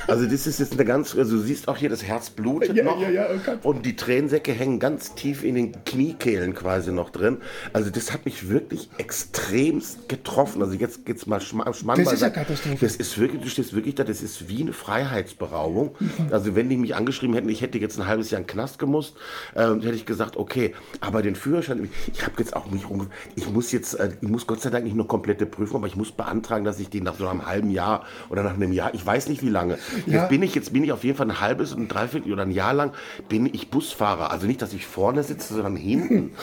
Also 0.08 0.24
das 0.26 0.46
ist 0.46 0.58
jetzt 0.58 0.72
eine 0.72 0.84
ganz, 0.84 1.14
also 1.14 1.36
du 1.36 1.42
siehst 1.42 1.68
auch 1.68 1.76
hier, 1.76 1.88
das 1.90 2.02
Herz 2.02 2.30
blutet 2.30 2.74
Ja, 2.74 2.82
noch 2.84 3.00
ja, 3.00 3.10
ja, 3.10 3.26
okay. 3.26 3.58
und 3.62 3.84
die 3.84 3.94
Tränensäcke 3.94 4.52
hängen 4.52 4.78
ganz 4.80 5.14
tief 5.14 5.44
in 5.44 5.54
den 5.54 5.84
Kniekehlen 5.84 6.54
quasi 6.54 6.92
noch 6.92 7.10
drin. 7.10 7.36
Also 7.72 7.90
das 7.90 8.12
hat 8.12 8.24
mich 8.24 8.48
wirklich 8.48 8.88
extremst 8.98 10.08
getroffen. 10.08 10.62
Also 10.62 10.74
jetzt 10.74 11.04
geht's 11.04 11.26
mal 11.26 11.40
Schma 11.40 11.72
Schmann 11.74 12.02
Das 12.02 12.12
ist 12.14 12.22
eine 12.22 12.32
beiseite. 12.32 12.46
Katastrophe. 12.46 12.78
Das 12.80 12.96
ist 12.96 13.18
wirklich, 13.18 13.42
du 13.42 13.48
stehst 13.48 13.74
wirklich 13.74 13.94
da, 13.94 14.04
das 14.04 14.22
ist 14.22 14.48
wie 14.48 14.62
eine 14.62 14.72
Freiheitsberaubung. 14.72 15.94
Mhm. 16.00 16.08
Also 16.30 16.56
wenn 16.56 16.68
die 16.68 16.76
mich 16.76 16.94
angeschrieben 16.94 17.34
hätten, 17.34 17.48
ich 17.50 17.60
hätte 17.60 17.78
jetzt 17.78 17.98
ein 18.00 18.06
halbes 18.06 18.30
Jahr 18.30 18.40
in 18.40 18.46
den 18.46 18.52
Knast 18.52 18.78
gemusst, 18.78 19.14
ähm, 19.54 19.80
hätte 19.82 19.94
ich 19.94 20.06
gesagt, 20.06 20.36
okay, 20.36 20.74
aber 21.00 21.22
den 21.22 21.36
Führerschein, 21.36 21.88
ich 22.12 22.22
habe 22.22 22.34
jetzt 22.38 22.56
auch 22.56 22.70
nicht, 22.70 22.86
unge- 22.86 23.08
ich 23.36 23.48
muss 23.50 23.72
jetzt, 23.72 23.94
äh, 23.94 24.10
ich 24.20 24.28
muss 24.28 24.46
Gott 24.46 24.62
sei 24.62 24.70
Dank 24.70 24.84
nicht 24.84 24.96
nur 24.96 25.06
komplette 25.06 25.44
Prüfung, 25.46 25.78
aber 25.80 25.86
ich 25.86 25.96
muss 25.96 26.12
beantragen, 26.12 26.64
dass 26.64 26.80
ich 26.80 26.88
den 26.88 27.04
nach 27.04 27.16
so 27.16 27.28
einem 27.28 27.46
halben 27.46 27.70
Jahr 27.70 28.06
oder 28.30 28.42
nach 28.42 28.54
einem 28.54 28.72
Jahr, 28.72 28.94
ich 28.94 29.04
weiß 29.04 29.28
nicht 29.28 29.42
wie 29.42 29.48
lange, 29.50 29.78
Jetzt 30.06 30.28
bin 30.28 30.42
ich, 30.42 30.54
jetzt 30.54 30.72
bin 30.72 30.84
ich 30.84 30.92
auf 30.92 31.04
jeden 31.04 31.16
Fall 31.16 31.28
ein 31.30 31.40
halbes 31.40 31.72
und 31.72 31.82
ein 31.82 31.88
Dreiviertel 31.88 32.32
oder 32.32 32.42
ein 32.42 32.50
Jahr 32.50 32.72
lang 32.74 32.92
bin 33.28 33.46
ich 33.46 33.70
Busfahrer. 33.70 34.30
Also 34.30 34.46
nicht, 34.46 34.62
dass 34.62 34.72
ich 34.72 34.86
vorne 34.86 35.22
sitze, 35.22 35.54
sondern 35.54 35.76
hinten. 35.76 36.32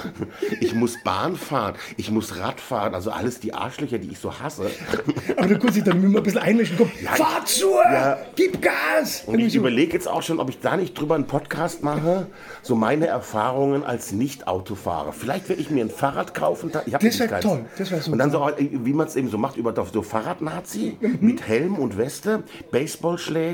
Ich 0.62 0.74
muss 0.74 0.98
Bahn 1.04 1.36
fahren, 1.36 1.76
ich 1.98 2.12
muss 2.12 2.38
Rad 2.38 2.60
fahren, 2.60 2.94
also 2.96 3.12
alles 3.12 3.40
die 3.40 3.54
Arschlöcher, 3.54 3.98
die 3.98 4.10
ich 4.12 4.20
so 4.20 4.40
hasse. 4.40 4.70
Aber 5.38 5.48
du 5.48 5.60
kannst 5.60 5.76
dich 5.76 5.84
dann 5.84 6.02
immer 6.04 6.20
ein 6.20 6.24
bisschen 6.24 6.40
einmischen. 6.42 6.78
Komm, 6.78 6.90
fahr 6.90 7.44
zu! 7.46 7.72
Ja. 7.84 8.18
Gib 8.36 8.62
Gas! 8.62 9.24
Und 9.26 9.40
ich 9.40 9.56
überlege 9.56 9.94
jetzt 9.94 10.08
auch 10.08 10.22
schon, 10.24 10.40
ob 10.40 10.50
ich 10.50 10.60
da 10.60 10.78
nicht 10.78 10.94
drüber 11.00 11.16
einen 11.16 11.28
Podcast 11.28 11.84
mache, 11.84 12.28
so 12.62 12.76
meine 12.76 13.08
Erfahrungen 13.08 13.84
als 13.84 14.12
Nicht-Autofahrer. 14.12 15.14
Vielleicht 15.14 15.50
werde 15.50 15.62
ich 15.62 15.70
mir 15.70 15.84
ein 15.86 15.90
Fahrrad 15.90 16.34
kaufen. 16.34 16.72
Ich 16.86 16.94
hab 16.94 17.02
Das 17.02 17.20
wär 17.20 17.28
nämlich 17.28 17.30
keins. 17.30 17.44
toll, 17.46 17.66
das 17.78 17.92
wär 17.92 18.00
super. 18.02 18.12
Und 18.14 18.20
dann 18.20 18.32
so, 18.32 18.50
wie 18.58 18.94
man 18.94 19.08
es 19.08 19.16
eben 19.16 19.30
so 19.30 19.38
macht, 19.38 19.58
über 19.58 19.74
so 19.92 20.02
Fahrradnazi 20.02 20.98
mit 21.20 21.48
Helm 21.48 21.76
und 21.76 21.98
Weste, 21.98 22.44
Baseballschläger, 22.72 23.45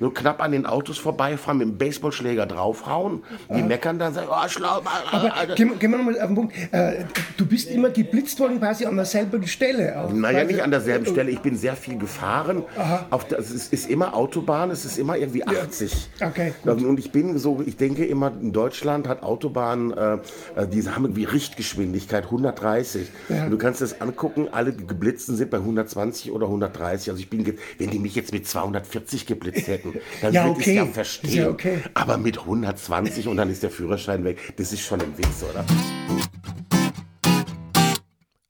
so 0.00 0.10
knapp 0.10 0.42
an 0.42 0.52
den 0.52 0.66
Autos 0.66 0.98
vorbeifahren, 0.98 1.58
mit 1.58 1.68
dem 1.68 1.78
Baseballschläger 1.78 2.46
draufhauen. 2.46 3.22
Die 3.54 3.62
meckern 3.62 3.98
dann, 3.98 4.14
sagen, 4.14 4.28
oh, 4.30 4.48
schlau, 4.48 4.82
Aber 5.10 5.34
Alter. 5.34 5.54
gehen, 5.54 5.78
gehen 5.78 5.90
wir 5.90 5.98
nochmal 5.98 6.20
auf 6.20 6.26
den 6.26 6.34
Punkt. 6.34 6.54
Äh, 6.72 7.04
du 7.36 7.46
bist 7.46 7.70
immer 7.70 7.90
geblitzt 7.90 8.38
worden 8.40 8.58
quasi 8.58 8.86
an 8.86 8.96
derselben 8.96 9.46
Stelle. 9.46 9.98
Auch. 9.98 10.12
Naja, 10.12 10.44
nicht 10.44 10.62
an 10.62 10.70
derselben 10.70 11.06
Stelle. 11.06 11.30
Ich 11.30 11.40
bin 11.40 11.56
sehr 11.56 11.76
viel 11.76 11.98
gefahren. 11.98 12.64
Auf 13.10 13.26
der, 13.28 13.38
es 13.38 13.50
ist, 13.50 13.72
ist 13.72 13.90
immer 13.90 14.14
Autobahn, 14.14 14.70
es 14.70 14.84
ist 14.84 14.98
immer 14.98 15.16
irgendwie 15.16 15.44
80. 15.46 16.10
Okay, 16.20 16.52
Also, 16.64 16.86
Und 16.86 16.98
ich 16.98 17.12
bin 17.12 17.38
so, 17.38 17.62
ich 17.64 17.76
denke 17.76 18.04
immer, 18.04 18.32
in 18.40 18.52
Deutschland 18.52 19.08
hat 19.08 19.22
Autobahnen, 19.22 19.92
äh, 19.92 20.14
äh, 20.56 20.66
die 20.66 20.82
haben 20.88 21.04
irgendwie 21.04 21.24
Richtgeschwindigkeit 21.24 22.24
130. 22.24 23.08
Und 23.28 23.50
du 23.50 23.58
kannst 23.58 23.80
das 23.80 24.00
angucken, 24.00 24.48
alle 24.50 24.72
geblitzten 24.72 25.36
sind 25.36 25.50
bei 25.50 25.58
120 25.58 26.32
oder 26.32 26.46
130. 26.46 27.10
Also 27.10 27.20
ich 27.20 27.30
bin, 27.30 27.44
wenn 27.78 27.90
die 27.90 27.98
mich 27.98 28.14
jetzt 28.14 28.32
mit 28.32 28.46
240 28.46 29.19
geblitzt 29.26 29.66
hätten, 29.68 29.94
dann 30.22 30.32
Ja, 30.32 30.44
würde 30.46 30.60
ich 30.60 30.66
okay. 30.66 30.76
ja 30.76 30.84
Ist 30.84 30.94
verstehen. 30.94 31.34
ja 31.34 31.48
okay. 31.48 31.78
Aber 31.94 32.18
mit 32.18 32.38
120 32.38 33.28
und 33.28 33.36
dann 33.36 33.50
ist 33.50 33.62
der 33.62 33.70
Führerschein 33.70 34.24
weg, 34.24 34.54
das 34.56 34.72
ist 34.72 34.80
schon 34.80 35.00
ein 35.00 35.16
Witz, 35.16 35.42
oder? 35.48 35.64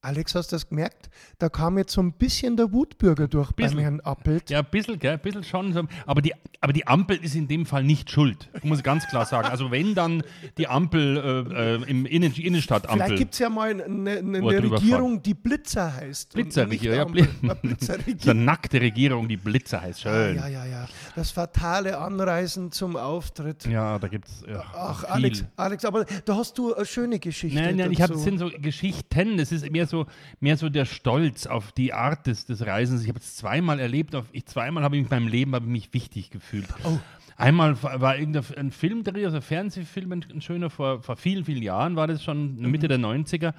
Alex, 0.03 0.35
hast 0.35 0.51
du 0.51 0.57
das 0.57 0.67
gemerkt? 0.67 1.11
Da 1.39 1.51
kam 1.51 1.77
jetzt 1.77 1.93
so 1.93 2.01
ein 2.01 2.13
bisschen 2.13 2.57
der 2.57 2.73
Wutbürger 2.73 3.29
durch 3.29 3.53
beim 3.53 3.67
Bisschen. 3.67 3.81
Herrn 3.81 4.01
Appelt. 4.01 4.49
Ja, 4.49 4.61
ein 4.61 4.67
bisschen, 4.71 4.99
gell, 4.99 5.13
ein 5.13 5.21
bisschen 5.21 5.45
schon. 5.45 5.75
so. 5.75 5.83
Aber 6.07 6.23
die, 6.23 6.33
aber 6.63 6.73
die 6.73 6.87
Ampel 6.87 7.19
ist 7.19 7.35
in 7.35 7.49
dem 7.49 7.67
Fall 7.67 7.85
nicht 7.85 8.11
schuld. 8.11 8.49
Muss 8.63 8.79
ich 8.79 8.85
ganz 8.85 9.07
klar 9.09 9.27
sagen. 9.27 9.49
Also 9.49 9.71
wenn 9.71 9.95
dann 9.95 10.23
die 10.57 10.69
Ampel 10.69 11.19
äh, 11.51 11.75
äh, 11.75 11.91
im 11.91 12.07
Innen 12.07 12.33
Vielleicht 12.33 12.47
Innenstadtampel. 12.47 13.17
gibt 13.19 13.35
es 13.35 13.41
ja 13.41 13.51
mal 13.51 13.71
eine, 13.71 13.85
eine, 13.85 14.43
Wo 14.43 14.49
er 14.49 14.59
eine 14.59 14.61
drüber 14.63 14.77
Regierung, 14.77 15.23
die 15.23 15.35
Blitzer 15.35 15.95
heißt. 15.95 16.33
Blitzerregierung. 16.33 17.15
Ja, 17.15 17.27
Eine 17.43 17.55
Blitzerregierung. 17.57 18.31
eine 18.31 18.41
nackte 18.43 18.81
Regierung, 18.81 19.29
die 19.29 19.37
Blitzer 19.37 19.83
heißt. 19.83 20.01
Schön. 20.01 20.37
Ja, 20.37 20.49
ja, 20.49 20.65
ja. 20.65 20.89
Das 21.15 21.31
fatale 21.31 21.99
Anreisen 21.99 22.73
zum 22.73 22.97
Auftritt. 22.97 23.67
Ja, 23.67 23.99
da 23.99 24.09
gibt 24.09 24.29
es 24.29 24.45
ja, 24.49 24.65
Ach, 24.75 25.01
viel. 25.01 25.11
Alex, 25.11 25.45
Alex, 25.57 25.85
aber 25.85 26.07
da 26.25 26.37
hast 26.37 26.57
du 26.57 26.75
eine 26.75 26.87
schöne 26.87 27.19
Geschichte. 27.19 27.61
Nein, 27.61 27.77
nein, 27.77 27.93
ich 27.93 28.01
habe, 28.01 28.15
dazu. 28.15 28.25
das 28.25 28.25
sind 28.25 28.39
so 28.39 28.51
Geschichten, 28.59 29.37
das 29.37 29.53
ist 29.53 29.71
mehr 29.71 29.90
so, 29.91 30.07
mehr 30.41 30.57
so 30.57 30.69
der 30.69 30.85
Stolz 30.87 31.47
auf 31.47 31.73
die 31.73 31.93
Art 31.93 32.27
des, 32.27 32.47
des 32.47 32.65
Reisens. 32.65 33.03
Ich 33.03 33.09
habe 33.09 33.19
es 33.19 33.37
zweimal 33.37 33.79
erlebt, 33.81 34.15
auf, 34.15 34.25
ich, 34.33 34.47
zweimal 34.47 34.83
habe 34.85 34.97
ich 34.97 35.03
in 35.03 35.09
meinem 35.11 35.29
Leben 35.29 35.55
ich 35.55 35.63
mich 35.63 35.93
wichtig 35.93 36.31
gefühlt. 36.31 36.67
Oh. 36.85 36.99
Einmal 37.37 37.83
war 37.83 38.19
irgendein 38.19 38.45
ein 38.57 38.71
Filmdreh, 38.71 39.25
also 39.25 39.41
Fernsehfilm, 39.41 40.13
ein, 40.13 40.41
schöner, 40.43 40.69
vor, 40.69 41.03
vor 41.03 41.17
vielen, 41.17 41.45
vielen 41.47 41.63
Jahren 41.63 41.97
war 41.97 42.07
das 42.07 42.23
schon, 42.23 42.57
in 42.57 42.63
der 42.63 42.71
Mitte 42.71 42.87
der 42.87 42.99
90er. 42.99 43.55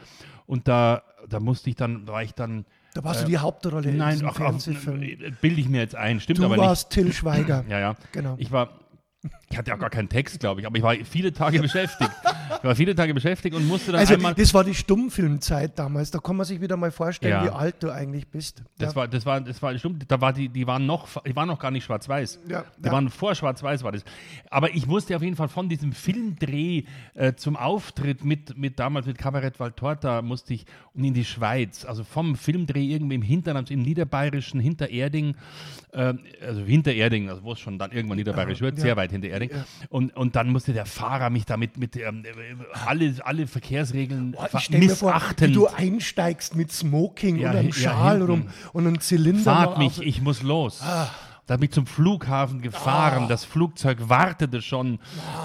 Und 0.45 0.67
da, 0.67 1.01
da 1.27 1.39
musste 1.39 1.69
ich 1.71 1.75
dann, 1.77 2.07
war 2.07 2.21
ich 2.21 2.33
dann, 2.33 2.65
Da 2.93 3.03
warst 3.03 3.23
du 3.23 3.25
die 3.25 3.39
Hauptrolle 3.39 3.89
in 3.89 3.97
nein, 3.97 4.11
diesem 4.13 4.27
ach, 4.27 4.35
Fernsehfilm. 4.35 5.00
bilde 5.41 5.61
ich 5.61 5.67
mir 5.67 5.79
jetzt 5.81 5.95
ein, 5.95 6.19
stimmt 6.19 6.39
Du 6.39 6.45
aber 6.45 6.57
nicht. 6.57 6.65
warst 6.65 6.91
Till 6.91 7.11
Schweiger. 7.11 7.65
Ja, 7.69 7.79
ja. 7.79 7.95
Genau. 8.11 8.35
Ich 8.38 8.51
war, 8.51 8.69
ich 9.50 9.58
hatte 9.58 9.70
ja 9.70 9.78
gar 9.78 9.90
keinen 9.90 10.10
Text, 10.10 10.40
glaube 10.40 10.62
ich, 10.62 10.68
aber 10.68 10.78
ich 10.78 10.84
war 10.84 10.96
viele 11.04 11.32
Tage 11.32 11.60
beschäftigt. 11.60 12.10
Ich 12.58 12.63
war 12.63 12.75
viele 12.75 12.96
Tage 12.96 13.13
beschäftigt 13.13 13.56
und 13.56 13.68
musste 13.68 13.92
dann 13.92 14.00
Also 14.01 14.16
einmal. 14.16 14.34
das 14.34 14.54
war 14.54 14.63
die 14.63 14.74
Stummfilmzeit 14.74 15.78
damals. 15.78 16.10
Da 16.10 16.20
kann 16.20 16.36
man 16.36 16.46
sich 16.46 16.60
wieder 16.62 16.75
mal 16.78 16.92
vorstellen, 16.92 17.32
Ja. 17.34 17.44
wie 17.46 17.50
alt 17.50 17.75
du 17.84 17.92
eigentlich 17.92 18.28
bist. 18.28 18.63
Das 18.78 18.90
ja. 18.90 18.96
war, 18.96 19.08
das 19.08 19.25
war, 19.25 19.42
das 19.42 19.62
war, 19.62 19.78
stimmt, 19.78 20.06
da 20.12 20.20
war 20.22 20.34
die, 20.34 20.50
die 20.50 20.66
waren 20.66 20.86
noch, 20.86 21.08
die 21.24 21.36
waren 21.36 21.48
noch 21.48 21.60
gar 21.60 21.70
nicht 21.72 21.84
schwarz-weiß. 21.84 22.40
Ja, 22.48 22.66
die 22.78 22.86
ja. 22.86 22.92
waren 22.92 23.10
vor 23.10 23.36
schwarz-weiß 23.36 23.84
war 23.84 23.92
das. 23.92 24.04
Aber 24.50 24.74
ich 24.74 24.88
musste 24.88 25.16
auf 25.16 25.22
jeden 25.22 25.36
Fall 25.36 25.50
von 25.50 25.70
diesem 25.70 25.92
Filmdreh 25.94 26.84
äh, 27.13 27.34
zum 27.36 27.56
Auftritt 27.58 28.24
mit, 28.25 28.58
mit 28.58 28.80
damals 28.80 29.06
mit 29.06 29.18
Kabarett 29.18 29.60
Valtorta 29.60 30.22
musste 30.22 30.54
ich 30.54 30.66
und 30.94 31.04
in 31.04 31.13
die 31.13 31.25
Schweiz. 31.25 31.86
Also 31.86 32.04
vom 32.04 32.36
Filmdreh 32.36 32.86
irgendwie 32.86 33.16
im 33.16 33.22
Hinterland, 33.22 33.70
im 33.70 33.82
Niederbayerischen, 33.84 34.60
hinter 34.60 34.90
Erding, 34.90 35.36
äh, 35.94 36.13
also 36.46 36.62
hinter 36.62 36.94
Erding, 36.94 37.30
also 37.30 37.44
wo 37.44 37.54
es 37.54 37.60
schon 37.60 37.78
dann 37.78 37.92
irgendwann 37.92 38.18
Niederbayerisch 38.18 38.62
wird, 38.62 38.80
sehr 38.80 38.96
weit 38.98 39.11
hinter 39.12 39.30
Erding. 39.30 39.51
Und, 39.89 40.15
und 40.15 40.36
dann 40.36 40.50
musste 40.50 40.74
der 40.74 40.86
Fahrer 40.86 41.30
mich 41.30 41.46
damit 41.46 41.77
mit 41.77 41.96
ähm, 41.96 42.24
alle, 42.86 43.15
alle 43.24 43.48
Verkehrsregeln 43.48 44.36
mir 44.70 44.89
vor, 44.96 45.22
wie 45.38 45.51
du 45.51 45.68
einsteigst 45.68 46.56
mit 46.56 46.72
Smoking 46.72 47.38
Ja, 47.38 47.51
und 47.51 47.58
einem 47.58 47.68
ja, 47.70 47.74
Schal 47.74 48.22
rum 48.22 48.50
und 48.74 48.88
einem 48.88 49.00
Zylinder. 49.00 49.65
Noch 49.65 49.77
mich, 49.77 50.00
auf- 50.00 50.06
ich 50.06 50.22
muss 50.22 50.41
los. 50.41 50.82
Ah. 50.82 51.10
Da 51.51 51.58
bin 51.58 51.65
ich 51.65 51.72
zum 51.72 51.86
Flughafen 51.86 52.62
gefahren. 52.62 53.27
Das 53.27 53.43
Flugzeug 53.43 54.08
wartete 54.08 54.62
schon. 54.62 55.00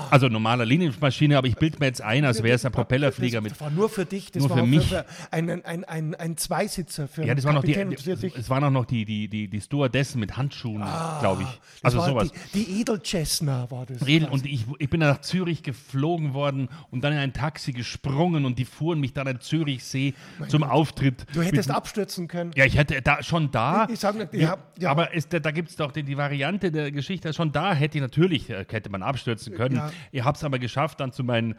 Also 0.09 0.29
normaler 0.29 0.65
Linienmaschine, 0.65 1.37
aber 1.37 1.49
ich 1.49 1.57
bilde 1.57 1.81
mir 1.81 1.87
jetzt 1.87 2.01
ein, 2.01 2.25
als 2.25 2.45
wäre 2.45 2.55
es 2.55 2.65
ein 2.65 2.71
Propellerflieger 2.71 3.39
das, 3.39 3.43
mit. 3.43 3.53
Das 3.55 3.61
war 3.61 3.71
nur 3.71 3.89
für 3.89 4.05
dich, 4.05 4.31
das 4.31 4.41
Nur 4.41 4.51
war 4.51 4.59
für 4.59 4.67
mich. 4.67 4.89
für 4.89 5.05
ein, 5.33 5.65
ein, 5.65 5.83
ein, 5.83 6.15
ein 6.15 6.37
Zweisitzer 6.37 7.09
für 7.09 7.27
Ja, 7.27 7.35
das 7.35 7.45
war 7.45 7.55
noch 7.55 7.65
die, 7.65 7.75
es 7.75 8.49
waren 8.49 8.63
auch 8.63 8.71
noch 8.71 8.85
die, 8.85 9.05
die, 9.05 9.27
die, 9.27 9.49
die 9.49 9.61
Stewardessen 9.61 10.21
mit 10.21 10.37
Handschuhen, 10.37 10.77
glaube 11.19 11.43
ich. 11.43 11.49
Ah, 11.49 11.61
Also 11.83 12.01
sowas. 12.01 12.31
Die, 12.55 12.65
die 12.65 12.81
Edelchestner 12.83 13.69
war 13.73 13.85
das. 13.87 14.07
Redel 14.07 14.29
und 14.29 14.47
ich, 14.47 14.65
ich 14.79 14.89
bin 14.89 15.01
dann 15.01 15.11
nach 15.11 15.23
Zürich 15.23 15.65
geflogen 15.65 16.35
worden 16.35 16.69
und 16.93 17.03
dann 17.03 17.15
in 17.15 17.19
ein 17.19 17.33
Taxi 17.33 17.73
gesprungen 17.73 18.45
und 18.45 18.61
die 18.61 18.65
fuhren 18.65 19.01
mich 19.01 19.13
dann 19.13 19.27
an 19.27 19.41
Zürichsee 19.41 20.15
zum 20.47 20.63
Auftritt. 20.63 21.27
Du 21.33 21.43
hättest 21.43 21.69
mit, 21.69 21.77
abstürzen 21.77 22.29
können. 22.29 22.53
Ja, 22.55 22.65
ich 22.65 22.77
hätte 22.77 23.03
da 23.03 23.25
schon 23.25 23.51
da. 23.51 23.89
Ich 23.91 23.99
sag 23.99 24.15
nicht, 24.15 24.33
ja. 24.35 24.57
Aber 24.85 25.13
es, 25.13 25.29
da, 25.29 25.41
da 25.41 25.51
gibt 25.51 25.71
es 25.71 25.75
doch 25.75 25.96
die, 25.97 26.03
die 26.03 26.17
Variante 26.17 26.71
der 26.71 26.93
Geschichte. 26.93 27.33
Schon 27.33 27.53
da 27.53 27.75
hätte 27.75 27.99
ich 27.99 28.03
natürlich, 28.03 28.51
äh, 28.51 28.65
hätte 28.71 28.91
man 28.91 29.03
abstürzen 29.03 29.55
können. 29.55 29.77
Ja. 29.77 29.93
Ich 30.13 30.25
habe 30.25 30.37
es 30.37 30.45
aber 30.45 30.59
geschafft, 30.59 31.01
dann 31.01 31.13
zu 31.13 31.25
meinen 31.25 31.57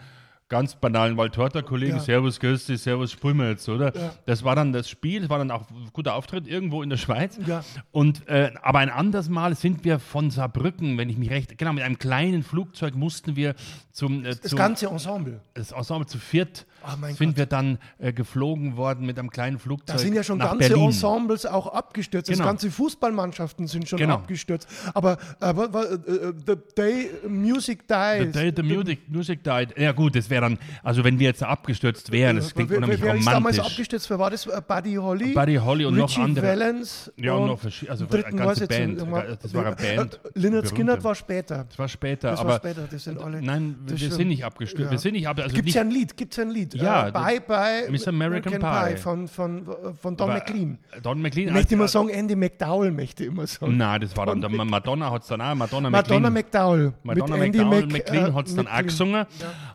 ganz 0.49 0.75
banalen 0.75 1.17
Waltorta-Kollegen, 1.17 1.97
Ja. 1.97 1.99
Servus, 2.01 2.39
dich, 2.39 2.81
Servus, 2.81 3.11
spielen 3.11 3.37
wir 3.37 3.49
jetzt, 3.49 3.67
oder? 3.67 3.91
Das 4.25 4.43
war 4.43 4.55
dann 4.55 4.71
das 4.71 4.89
Spiel, 4.89 5.21
das 5.21 5.29
war 5.29 5.39
dann 5.39 5.51
auch 5.51 5.69
ein 5.69 5.89
guter 5.91 6.15
Auftritt 6.15 6.47
irgendwo 6.47 6.81
in 6.83 6.89
der 6.89 6.97
Schweiz. 6.97 7.37
Ja. 7.45 7.63
Und, 7.91 8.27
äh, 8.29 8.51
aber 8.61 8.79
ein 8.79 8.89
anderes 8.89 9.27
Mal 9.29 9.55
sind 9.55 9.83
wir 9.83 9.99
von 9.99 10.31
Saarbrücken, 10.31 10.97
wenn 10.97 11.09
ich 11.09 11.17
mich 11.17 11.29
recht, 11.31 11.57
genau, 11.57 11.73
mit 11.73 11.83
einem 11.83 11.97
kleinen 11.99 12.43
Flugzeug 12.43 12.95
mussten 12.95 13.35
wir 13.35 13.55
zum, 13.91 14.23
äh, 14.23 14.29
Das 14.29 14.41
zum 14.41 14.57
ganze 14.57 14.87
Ensemble. 14.87 15.41
das 15.53 15.71
Ensemble 15.73 16.07
zu 16.07 16.17
viert 16.17 16.65
mein 17.01 17.15
sind 17.15 17.31
Gott. 17.31 17.37
wir 17.37 17.45
dann 17.47 17.79
äh, 17.99 18.13
geflogen 18.13 18.77
worden 18.77 19.05
mit 19.05 19.19
einem 19.19 19.29
kleinen 19.29 19.59
Flugzeug 19.59 19.97
Da 19.97 20.01
sind 20.01 20.13
ja 20.13 20.23
schon 20.23 20.39
ganze 20.39 20.69
Berlin. 20.69 20.85
Ensembles 20.85 21.45
auch 21.45 21.67
abgestürzt. 21.67 22.29
Das 22.29 22.37
Genau. 22.37 22.47
ganze 22.47 22.71
Fußballmannschaften 22.71 23.67
sind 23.67 23.89
schon 23.89 23.99
Genau. 23.99 24.13
abgestürzt. 24.15 24.67
Aber, 24.93 25.17
aber 25.41 25.91
äh, 25.91 25.95
äh, 25.95 26.33
The 26.45 26.53
Day 26.77 27.09
Music 27.27 27.83
The 27.89 28.23
Dies. 28.25 28.31
day 28.33 28.53
the 28.55 28.63
music, 28.63 28.99
music 29.09 29.43
died. 29.43 29.77
Ja 29.77 29.91
gut, 29.91 30.15
das 30.15 30.29
wäre 30.29 30.36
dann, 30.41 30.57
also 30.83 31.03
wenn 31.03 31.19
wir 31.19 31.27
jetzt 31.27 31.43
abgestürzt 31.43 32.11
wären, 32.11 32.37
das 32.37 32.53
klingt 32.53 32.69
wer, 32.69 32.77
unheimlich 32.77 33.01
wer 33.01 33.15
ist 33.15 33.27
damals 33.27 33.59
abgestürzt? 33.59 34.09
Wer 34.09 34.19
war 34.19 34.29
das? 34.29 34.45
Äh, 34.45 34.61
Buddy 34.67 34.95
Holly? 34.95 35.33
Buddy 35.33 35.55
Holly 35.55 35.85
und 35.85 35.95
noch 35.97 36.09
Richie 36.09 36.21
andere. 36.21 36.47
Valens 36.47 37.11
Ja, 37.17 37.33
und 37.33 37.47
noch 37.47 37.61
verschi- 37.61 37.89
also 37.89 38.05
dritten 38.05 38.37
ganze 38.37 38.67
Band. 38.67 38.99
Das 39.41 39.53
war 39.53 39.65
eine 39.65 39.75
Band. 39.75 40.19
Äh, 40.37 40.39
Skinner 40.39 40.61
Berühmte. 40.61 41.03
war 41.03 41.15
später. 41.15 41.65
Das 41.67 41.77
war 41.79 41.87
später, 41.87 42.31
Das 42.31 42.39
aber 42.39 42.49
war 42.49 42.57
später, 42.57 42.87
das 42.89 43.03
sind 43.03 43.19
alle. 43.21 43.41
nein, 43.41 43.75
wir 43.85 43.91
das 43.93 43.99
sind 44.01 44.13
stimmt. 44.13 44.29
nicht 44.29 44.45
abgestürzt. 44.45 44.85
Ja. 44.85 44.91
Wir 44.91 44.97
sind 44.97 45.13
nicht 45.13 45.27
ab, 45.27 45.37
also 45.39 45.49
Gibt 45.49 45.59
es 45.59 45.65
nicht, 45.65 45.75
ja 45.75 45.81
ein 45.81 45.91
Lied? 45.91 46.15
Gibt's 46.17 46.37
ja 46.37 46.43
ein 46.43 46.49
Lied? 46.51 46.73
Ja, 46.75 47.07
äh, 47.07 47.11
Bye 47.11 47.41
Bye 47.41 47.89
Miss 47.91 48.07
American 48.07 48.53
Pie. 48.59 48.97
von, 48.97 49.27
von, 49.27 49.65
von 49.99 50.15
Don 50.17 50.29
aber, 50.29 50.39
McLean. 50.39 50.77
äh, 50.95 51.01
Don 51.01 51.21
McLean. 51.21 51.47
Ich 51.49 51.53
möchte 51.53 51.73
immer 51.75 51.87
sagen, 51.87 52.09
Andy 52.09 52.35
McDowell 52.35 52.91
möchte 52.91 53.25
immer 53.25 53.45
sagen. 53.47 53.77
Nein, 53.77 54.01
das 54.01 54.15
war 54.15 54.25
dann, 54.25 54.39
Madonna 54.39 55.11
hat 55.11 55.21
es 55.23 55.27
dann 55.27 55.41
auch, 55.41 55.55
Madonna, 55.55 55.89
Madonna 55.89 56.29
McLean. 56.29 56.33
McDowell. 56.33 56.93
Madonna 57.03 57.37
mit 57.37 57.45
Andy 57.45 57.57
McDowell, 57.59 57.85
Mc, 57.87 57.93
McLean 57.93 58.31
äh, 58.31 58.33
hat 58.33 58.47
es 58.47 58.55
dann 58.55 58.67
auch 58.67 58.71
McLean. 58.71 58.85
gesungen. 58.87 59.25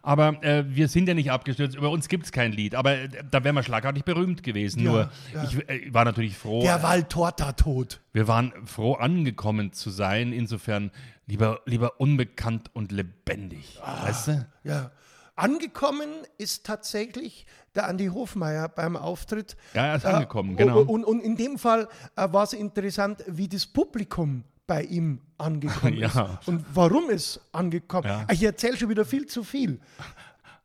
Aber 0.03 0.35
äh, 0.59 0.65
wir 0.69 0.89
sind 0.89 1.09
ja 1.09 1.15
nicht 1.15 1.31
abgestürzt. 1.31 1.77
Über 1.77 1.91
uns 1.91 2.09
gibt 2.09 2.25
es 2.27 2.33
kein 2.33 2.53
Lied. 2.53 2.75
Aber 2.75 2.93
äh, 2.93 3.09
da 3.31 3.45
wären 3.45 3.55
wir 3.55 3.63
schlagartig 3.63 4.05
berühmt 4.05 4.43
gewesen. 4.43 4.83
Ja, 4.85 4.91
Nur, 4.91 5.11
ja. 5.35 5.45
ich 5.45 5.69
äh, 5.69 5.93
war 5.95 6.05
natürlich 6.05 6.37
froh. 6.37 6.63
Der 6.63 6.83
Waltorta-Tod. 6.83 8.01
Wir 8.13 8.29
waren 8.29 8.53
froh, 8.67 8.95
angekommen 8.95 9.73
zu 9.73 9.91
sein. 9.91 10.33
Insofern 10.33 10.91
lieber, 11.27 11.61
lieber 11.67 12.01
unbekannt 12.01 12.71
und 12.75 12.93
lebendig. 12.93 13.79
Ah. 13.83 14.07
Weißt 14.07 14.29
du? 14.29 14.47
Ja. 14.65 14.91
Angekommen 15.35 16.09
ist 16.39 16.67
tatsächlich 16.67 17.47
der 17.75 17.89
Andi 17.89 18.07
Hofmeier 18.09 18.69
beim 18.69 18.97
Auftritt. 18.97 19.57
Ja, 19.75 19.87
er 19.87 19.97
ist 19.97 20.05
Äh, 20.05 20.09
angekommen, 20.09 20.57
genau. 20.57 20.81
Und, 20.83 21.05
und 21.05 21.21
in 21.21 21.37
dem 21.37 21.59
Fall 21.59 21.89
äh, 22.17 22.29
war 22.31 22.45
es 22.45 22.53
interessant, 22.53 23.25
wie 23.27 23.49
das 23.49 23.67
Publikum 23.67 24.45
bei 24.67 24.83
ihm 24.85 25.21
angekommen 25.39 25.95
Ja. 25.97 26.07
ist 26.41 26.49
und 26.49 26.65
warum 26.75 27.09
es 27.11 27.41
angekommen 27.53 28.07
Ja. 28.07 28.23
ist. 28.23 28.33
Ich 28.33 28.43
erzähle 28.45 28.77
schon 28.77 28.91
wieder 28.91 29.05
viel 29.07 29.27
zu 29.27 29.43
viel. 29.43 29.81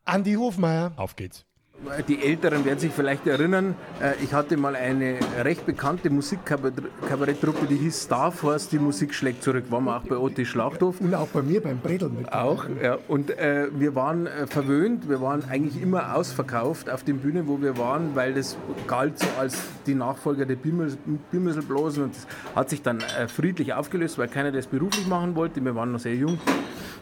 Andi 0.08 0.34
Hofmeier, 0.36 0.92
Auf 0.96 1.16
geht's. 1.16 1.44
Die 2.08 2.20
Älteren 2.24 2.64
werden 2.64 2.80
sich 2.80 2.92
vielleicht 2.92 3.24
erinnern, 3.28 3.76
äh, 4.02 4.14
ich 4.20 4.34
hatte 4.34 4.56
mal 4.56 4.74
eine 4.74 5.18
recht 5.44 5.64
bekannte 5.64 6.10
Musikkabaretttruppe, 6.10 7.66
die 7.66 7.76
hieß 7.76 8.04
Starforce, 8.06 8.68
die 8.68 8.80
Musik 8.80 9.14
schlägt 9.14 9.44
zurück. 9.44 9.66
Waren 9.70 9.84
wir 9.84 9.96
auch 9.96 10.02
bei 10.02 10.16
Otti 10.16 10.44
Schlachthof. 10.44 11.00
Und 11.00 11.14
auch 11.14 11.28
bei 11.28 11.42
mir 11.42 11.62
beim 11.62 11.78
Bredel 11.78 12.08
mit. 12.08 12.32
Auch, 12.32 12.66
ja. 12.82 12.98
Und 13.06 13.30
äh, 13.30 13.68
wir 13.72 13.94
waren 13.94 14.26
äh, 14.26 14.48
verwöhnt, 14.48 15.08
wir 15.08 15.20
waren 15.20 15.44
eigentlich 15.48 15.80
immer 15.80 16.16
ausverkauft 16.16 16.90
auf 16.90 17.04
den 17.04 17.18
Bühnen, 17.18 17.46
wo 17.46 17.62
wir 17.62 17.78
waren, 17.78 18.16
weil 18.16 18.34
das 18.34 18.56
galt 18.88 19.20
so 19.20 19.26
als 19.38 19.62
die 19.86 19.94
Nachfolger 19.94 20.46
der 20.46 20.56
Bimmelselblosen 20.56 22.02
und 22.02 22.16
das 22.16 22.26
hat 22.56 22.70
sich 22.70 22.82
dann 22.82 22.98
äh, 23.00 23.28
friedlich 23.28 23.72
aufgelöst, 23.74 24.18
weil 24.18 24.26
keiner 24.26 24.50
das 24.50 24.66
beruflich 24.66 25.06
machen 25.06 25.36
wollte. 25.36 25.64
Wir 25.64 25.76
waren 25.76 25.92
noch 25.92 26.00
sehr 26.00 26.16
jung. 26.16 26.38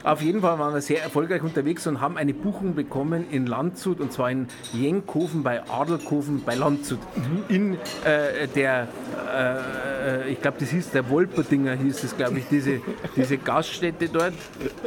Auf 0.06 0.22
jeden 0.22 0.40
Fall 0.40 0.58
waren 0.60 0.72
wir 0.72 0.82
sehr 0.82 1.02
erfolgreich 1.02 1.42
unterwegs 1.42 1.84
und 1.88 2.00
haben 2.00 2.16
eine 2.16 2.32
Buchung 2.32 2.76
bekommen 2.76 3.24
in 3.28 3.46
Landshut 3.46 3.98
und 4.00 4.12
zwar 4.12 4.30
in 4.30 4.46
Jenkhofen 4.72 5.42
bei 5.42 5.62
Adelkofen 5.68 6.42
bei 6.44 6.54
Landshut. 6.54 6.98
In 7.48 7.74
äh, 8.04 8.48
der, 8.54 8.88
äh, 9.34 10.30
ich 10.30 10.40
glaube, 10.40 10.58
das 10.60 10.70
hieß 10.70 10.90
der 10.90 11.08
Wolperdinger, 11.08 11.74
hieß 11.74 12.04
es, 12.04 12.16
glaube 12.16 12.38
ich, 12.38 12.46
diese, 12.48 12.80
diese 13.16 13.38
Gaststätte 13.38 14.08
dort. 14.08 14.34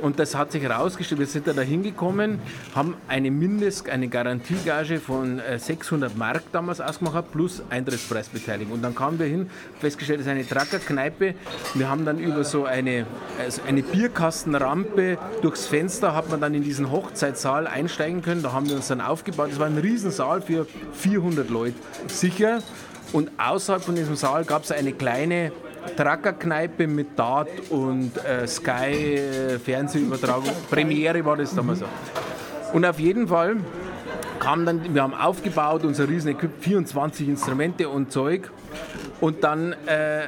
Und 0.01 0.19
das 0.19 0.35
hat 0.35 0.51
sich 0.51 0.63
herausgestellt, 0.63 1.19
wir 1.19 1.27
sind 1.27 1.47
da 1.47 1.59
hingekommen, 1.61 2.39
haben 2.75 2.95
eine 3.07 3.31
Mindest-, 3.31 3.89
eine 3.89 4.07
Garantiegage 4.07 4.99
von 4.99 5.39
äh, 5.39 5.59
600 5.59 6.17
Mark 6.17 6.43
damals 6.51 6.81
ausgemacht, 6.81 7.31
plus 7.31 7.61
Eintrittspreisbeteiligung. 7.69 8.73
Und 8.73 8.81
dann 8.81 8.95
kamen 8.95 9.19
wir 9.19 9.27
hin, 9.27 9.49
festgestellt, 9.79 10.19
es 10.19 10.25
ist 10.25 10.31
eine 10.31 10.47
Trackerkneipe. 10.47 11.35
Wir 11.73 11.89
haben 11.89 12.05
dann 12.05 12.19
über 12.19 12.43
so 12.43 12.65
eine, 12.65 13.05
also 13.39 13.61
eine 13.67 13.83
Bierkastenrampe 13.83 15.17
durchs 15.41 15.65
Fenster 15.67 16.15
hat 16.15 16.29
man 16.29 16.41
dann 16.41 16.53
in 16.53 16.63
diesen 16.63 16.91
Hochzeitssaal 16.91 17.67
einsteigen 17.67 18.21
können. 18.21 18.43
Da 18.43 18.51
haben 18.51 18.67
wir 18.67 18.75
uns 18.75 18.87
dann 18.87 19.01
aufgebaut. 19.01 19.49
Das 19.51 19.59
war 19.59 19.68
ein 19.69 19.77
Riesensaal 19.77 20.41
für 20.41 20.65
400 20.93 21.49
Leute 21.49 21.75
sicher. 22.07 22.59
Und 23.11 23.31
außerhalb 23.37 23.83
von 23.83 23.95
diesem 23.95 24.15
Saal 24.15 24.45
gab 24.45 24.63
es 24.63 24.71
eine 24.71 24.93
kleine 24.93 25.51
Trackerkneipe 25.95 26.87
mit 26.87 27.17
Dart 27.17 27.49
und 27.69 28.11
äh, 28.23 28.45
Sky 28.47 29.15
äh, 29.15 29.59
Fernsehübertragung. 29.59 30.49
Premiere 30.69 31.23
war 31.25 31.37
das 31.37 31.55
damals 31.55 31.79
so. 31.79 31.85
Und 32.73 32.85
auf 32.85 32.99
jeden 32.99 33.27
Fall 33.27 33.57
kam 34.39 34.65
dann, 34.65 34.93
wir 34.93 35.01
haben 35.01 35.13
aufgebaut, 35.13 35.83
unser 35.83 36.07
riesen 36.07 36.31
Equip, 36.31 36.51
24 36.59 37.27
Instrumente 37.27 37.89
und 37.89 38.11
Zeug. 38.11 38.51
Und 39.19 39.43
dann 39.43 39.73
äh, 39.85 40.27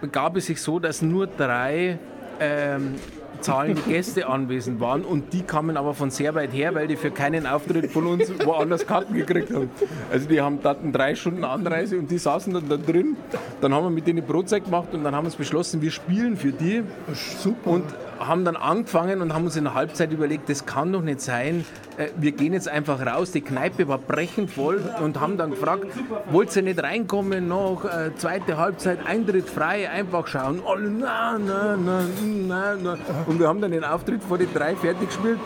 begab 0.00 0.36
es 0.36 0.46
sich 0.46 0.60
so, 0.60 0.78
dass 0.78 1.00
nur 1.00 1.26
drei 1.26 1.98
ähm, 2.40 2.96
zahlende 3.40 3.82
Gäste 3.82 4.28
anwesend 4.28 4.80
waren 4.80 5.04
und 5.04 5.32
die 5.32 5.42
kamen 5.42 5.76
aber 5.76 5.94
von 5.94 6.10
sehr 6.10 6.34
weit 6.34 6.52
her, 6.52 6.74
weil 6.74 6.88
die 6.88 6.96
für 6.96 7.10
keinen 7.10 7.46
Auftritt 7.46 7.90
von 7.90 8.06
uns 8.06 8.32
woanders 8.44 8.86
Karten 8.86 9.14
gekriegt 9.14 9.52
haben. 9.54 9.70
Also 10.10 10.28
die 10.28 10.40
haben, 10.40 10.58
hatten 10.62 10.92
drei 10.92 11.14
Stunden 11.14 11.44
Anreise 11.44 11.98
und 11.98 12.10
die 12.10 12.18
saßen 12.18 12.52
dann 12.52 12.68
da 12.68 12.76
drin. 12.76 13.16
Dann 13.60 13.74
haben 13.74 13.84
wir 13.84 13.90
mit 13.90 14.06
denen 14.06 14.24
Brotzeit 14.24 14.64
gemacht 14.64 14.88
und 14.92 15.04
dann 15.04 15.14
haben 15.14 15.24
wir 15.24 15.28
uns 15.28 15.36
beschlossen, 15.36 15.82
wir 15.82 15.90
spielen 15.90 16.36
für 16.36 16.52
die. 16.52 16.82
Super. 17.12 17.70
Und 17.70 17.84
haben 18.18 18.44
dann 18.44 18.56
angefangen 18.56 19.20
und 19.20 19.32
haben 19.32 19.44
uns 19.44 19.56
in 19.56 19.64
der 19.64 19.74
Halbzeit 19.74 20.12
überlegt, 20.12 20.48
das 20.48 20.66
kann 20.66 20.92
doch 20.92 21.02
nicht 21.02 21.20
sein. 21.20 21.64
Äh, 21.96 22.08
wir 22.16 22.32
gehen 22.32 22.52
jetzt 22.52 22.68
einfach 22.68 23.04
raus. 23.04 23.32
Die 23.32 23.40
Kneipe 23.40 23.88
war 23.88 23.98
brechend 23.98 24.50
voll 24.50 24.82
und 25.02 25.20
haben 25.20 25.36
dann 25.36 25.50
gefragt, 25.50 25.86
wollt 26.30 26.54
ihr 26.56 26.62
nicht 26.62 26.82
reinkommen 26.82 27.48
noch? 27.48 27.84
Äh, 27.84 28.14
zweite 28.16 28.56
Halbzeit, 28.56 29.06
Eintritt 29.06 29.48
frei, 29.48 29.88
einfach 29.88 30.26
schauen. 30.26 30.62
Alle, 30.66 30.90
na, 30.90 31.38
na, 31.38 31.76
na, 31.76 32.04
na, 32.22 32.76
na. 32.82 32.98
Und 33.26 33.38
wir 33.38 33.48
haben 33.48 33.60
dann 33.60 33.72
den 33.72 33.84
Auftritt 33.84 34.22
vor 34.22 34.38
den 34.38 34.52
drei 34.52 34.76
fertig 34.76 35.08
gespielt. 35.08 35.38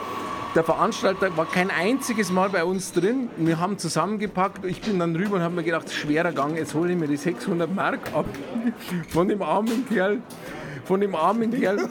Der 0.55 0.65
Veranstalter 0.65 1.35
war 1.39 1.47
kein 1.47 1.71
einziges 1.71 2.31
Mal 2.31 2.51
bei 2.51 2.63
uns 2.63 2.93
drin. 2.93 3.31
Wir 3.39 3.59
haben 3.59 3.79
zusammengepackt. 3.79 4.67
Ich 4.67 4.83
bin 4.83 4.99
dann 4.99 5.17
rüber 5.17 5.37
und 5.37 5.43
habe 5.43 5.55
mir 5.55 5.63
gedacht, 5.63 5.91
schwerer 5.91 6.33
Gang, 6.33 6.57
jetzt 6.57 6.75
hole 6.75 6.93
ich 6.93 6.99
mir 6.99 7.09
die 7.09 7.17
600 7.17 7.75
Mark 7.75 8.01
ab 8.15 8.27
von 9.09 9.29
dem 9.29 9.41
armen 9.41 9.89
Kerl 9.89 10.19
von 10.85 11.01
dem 11.01 11.15
armen 11.15 11.51
Kerl. 11.51 11.89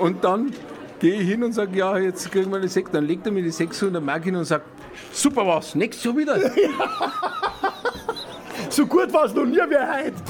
Und 0.00 0.24
dann 0.24 0.52
gehe 0.98 1.20
ich 1.20 1.28
hin 1.28 1.42
und 1.42 1.52
sage, 1.52 1.78
ja, 1.78 1.98
jetzt 1.98 2.30
kriegen 2.30 2.50
wir 2.52 2.60
die 2.60 2.68
600. 2.68 2.94
Dann 2.94 3.06
legt 3.06 3.26
er 3.26 3.32
mir 3.32 3.42
die 3.42 3.50
600 3.50 4.02
Mark 4.02 4.24
hin 4.24 4.36
und 4.36 4.44
sagt, 4.44 4.66
super 5.12 5.46
was, 5.46 5.74
nächstes 5.74 6.04
Jahr 6.04 6.16
wieder. 6.16 6.38
so 8.70 8.86
gut 8.86 9.12
war 9.12 9.24
es 9.24 9.34
noch 9.34 9.44
nie 9.44 9.56
wie 9.56 10.06
heute. 10.06 10.22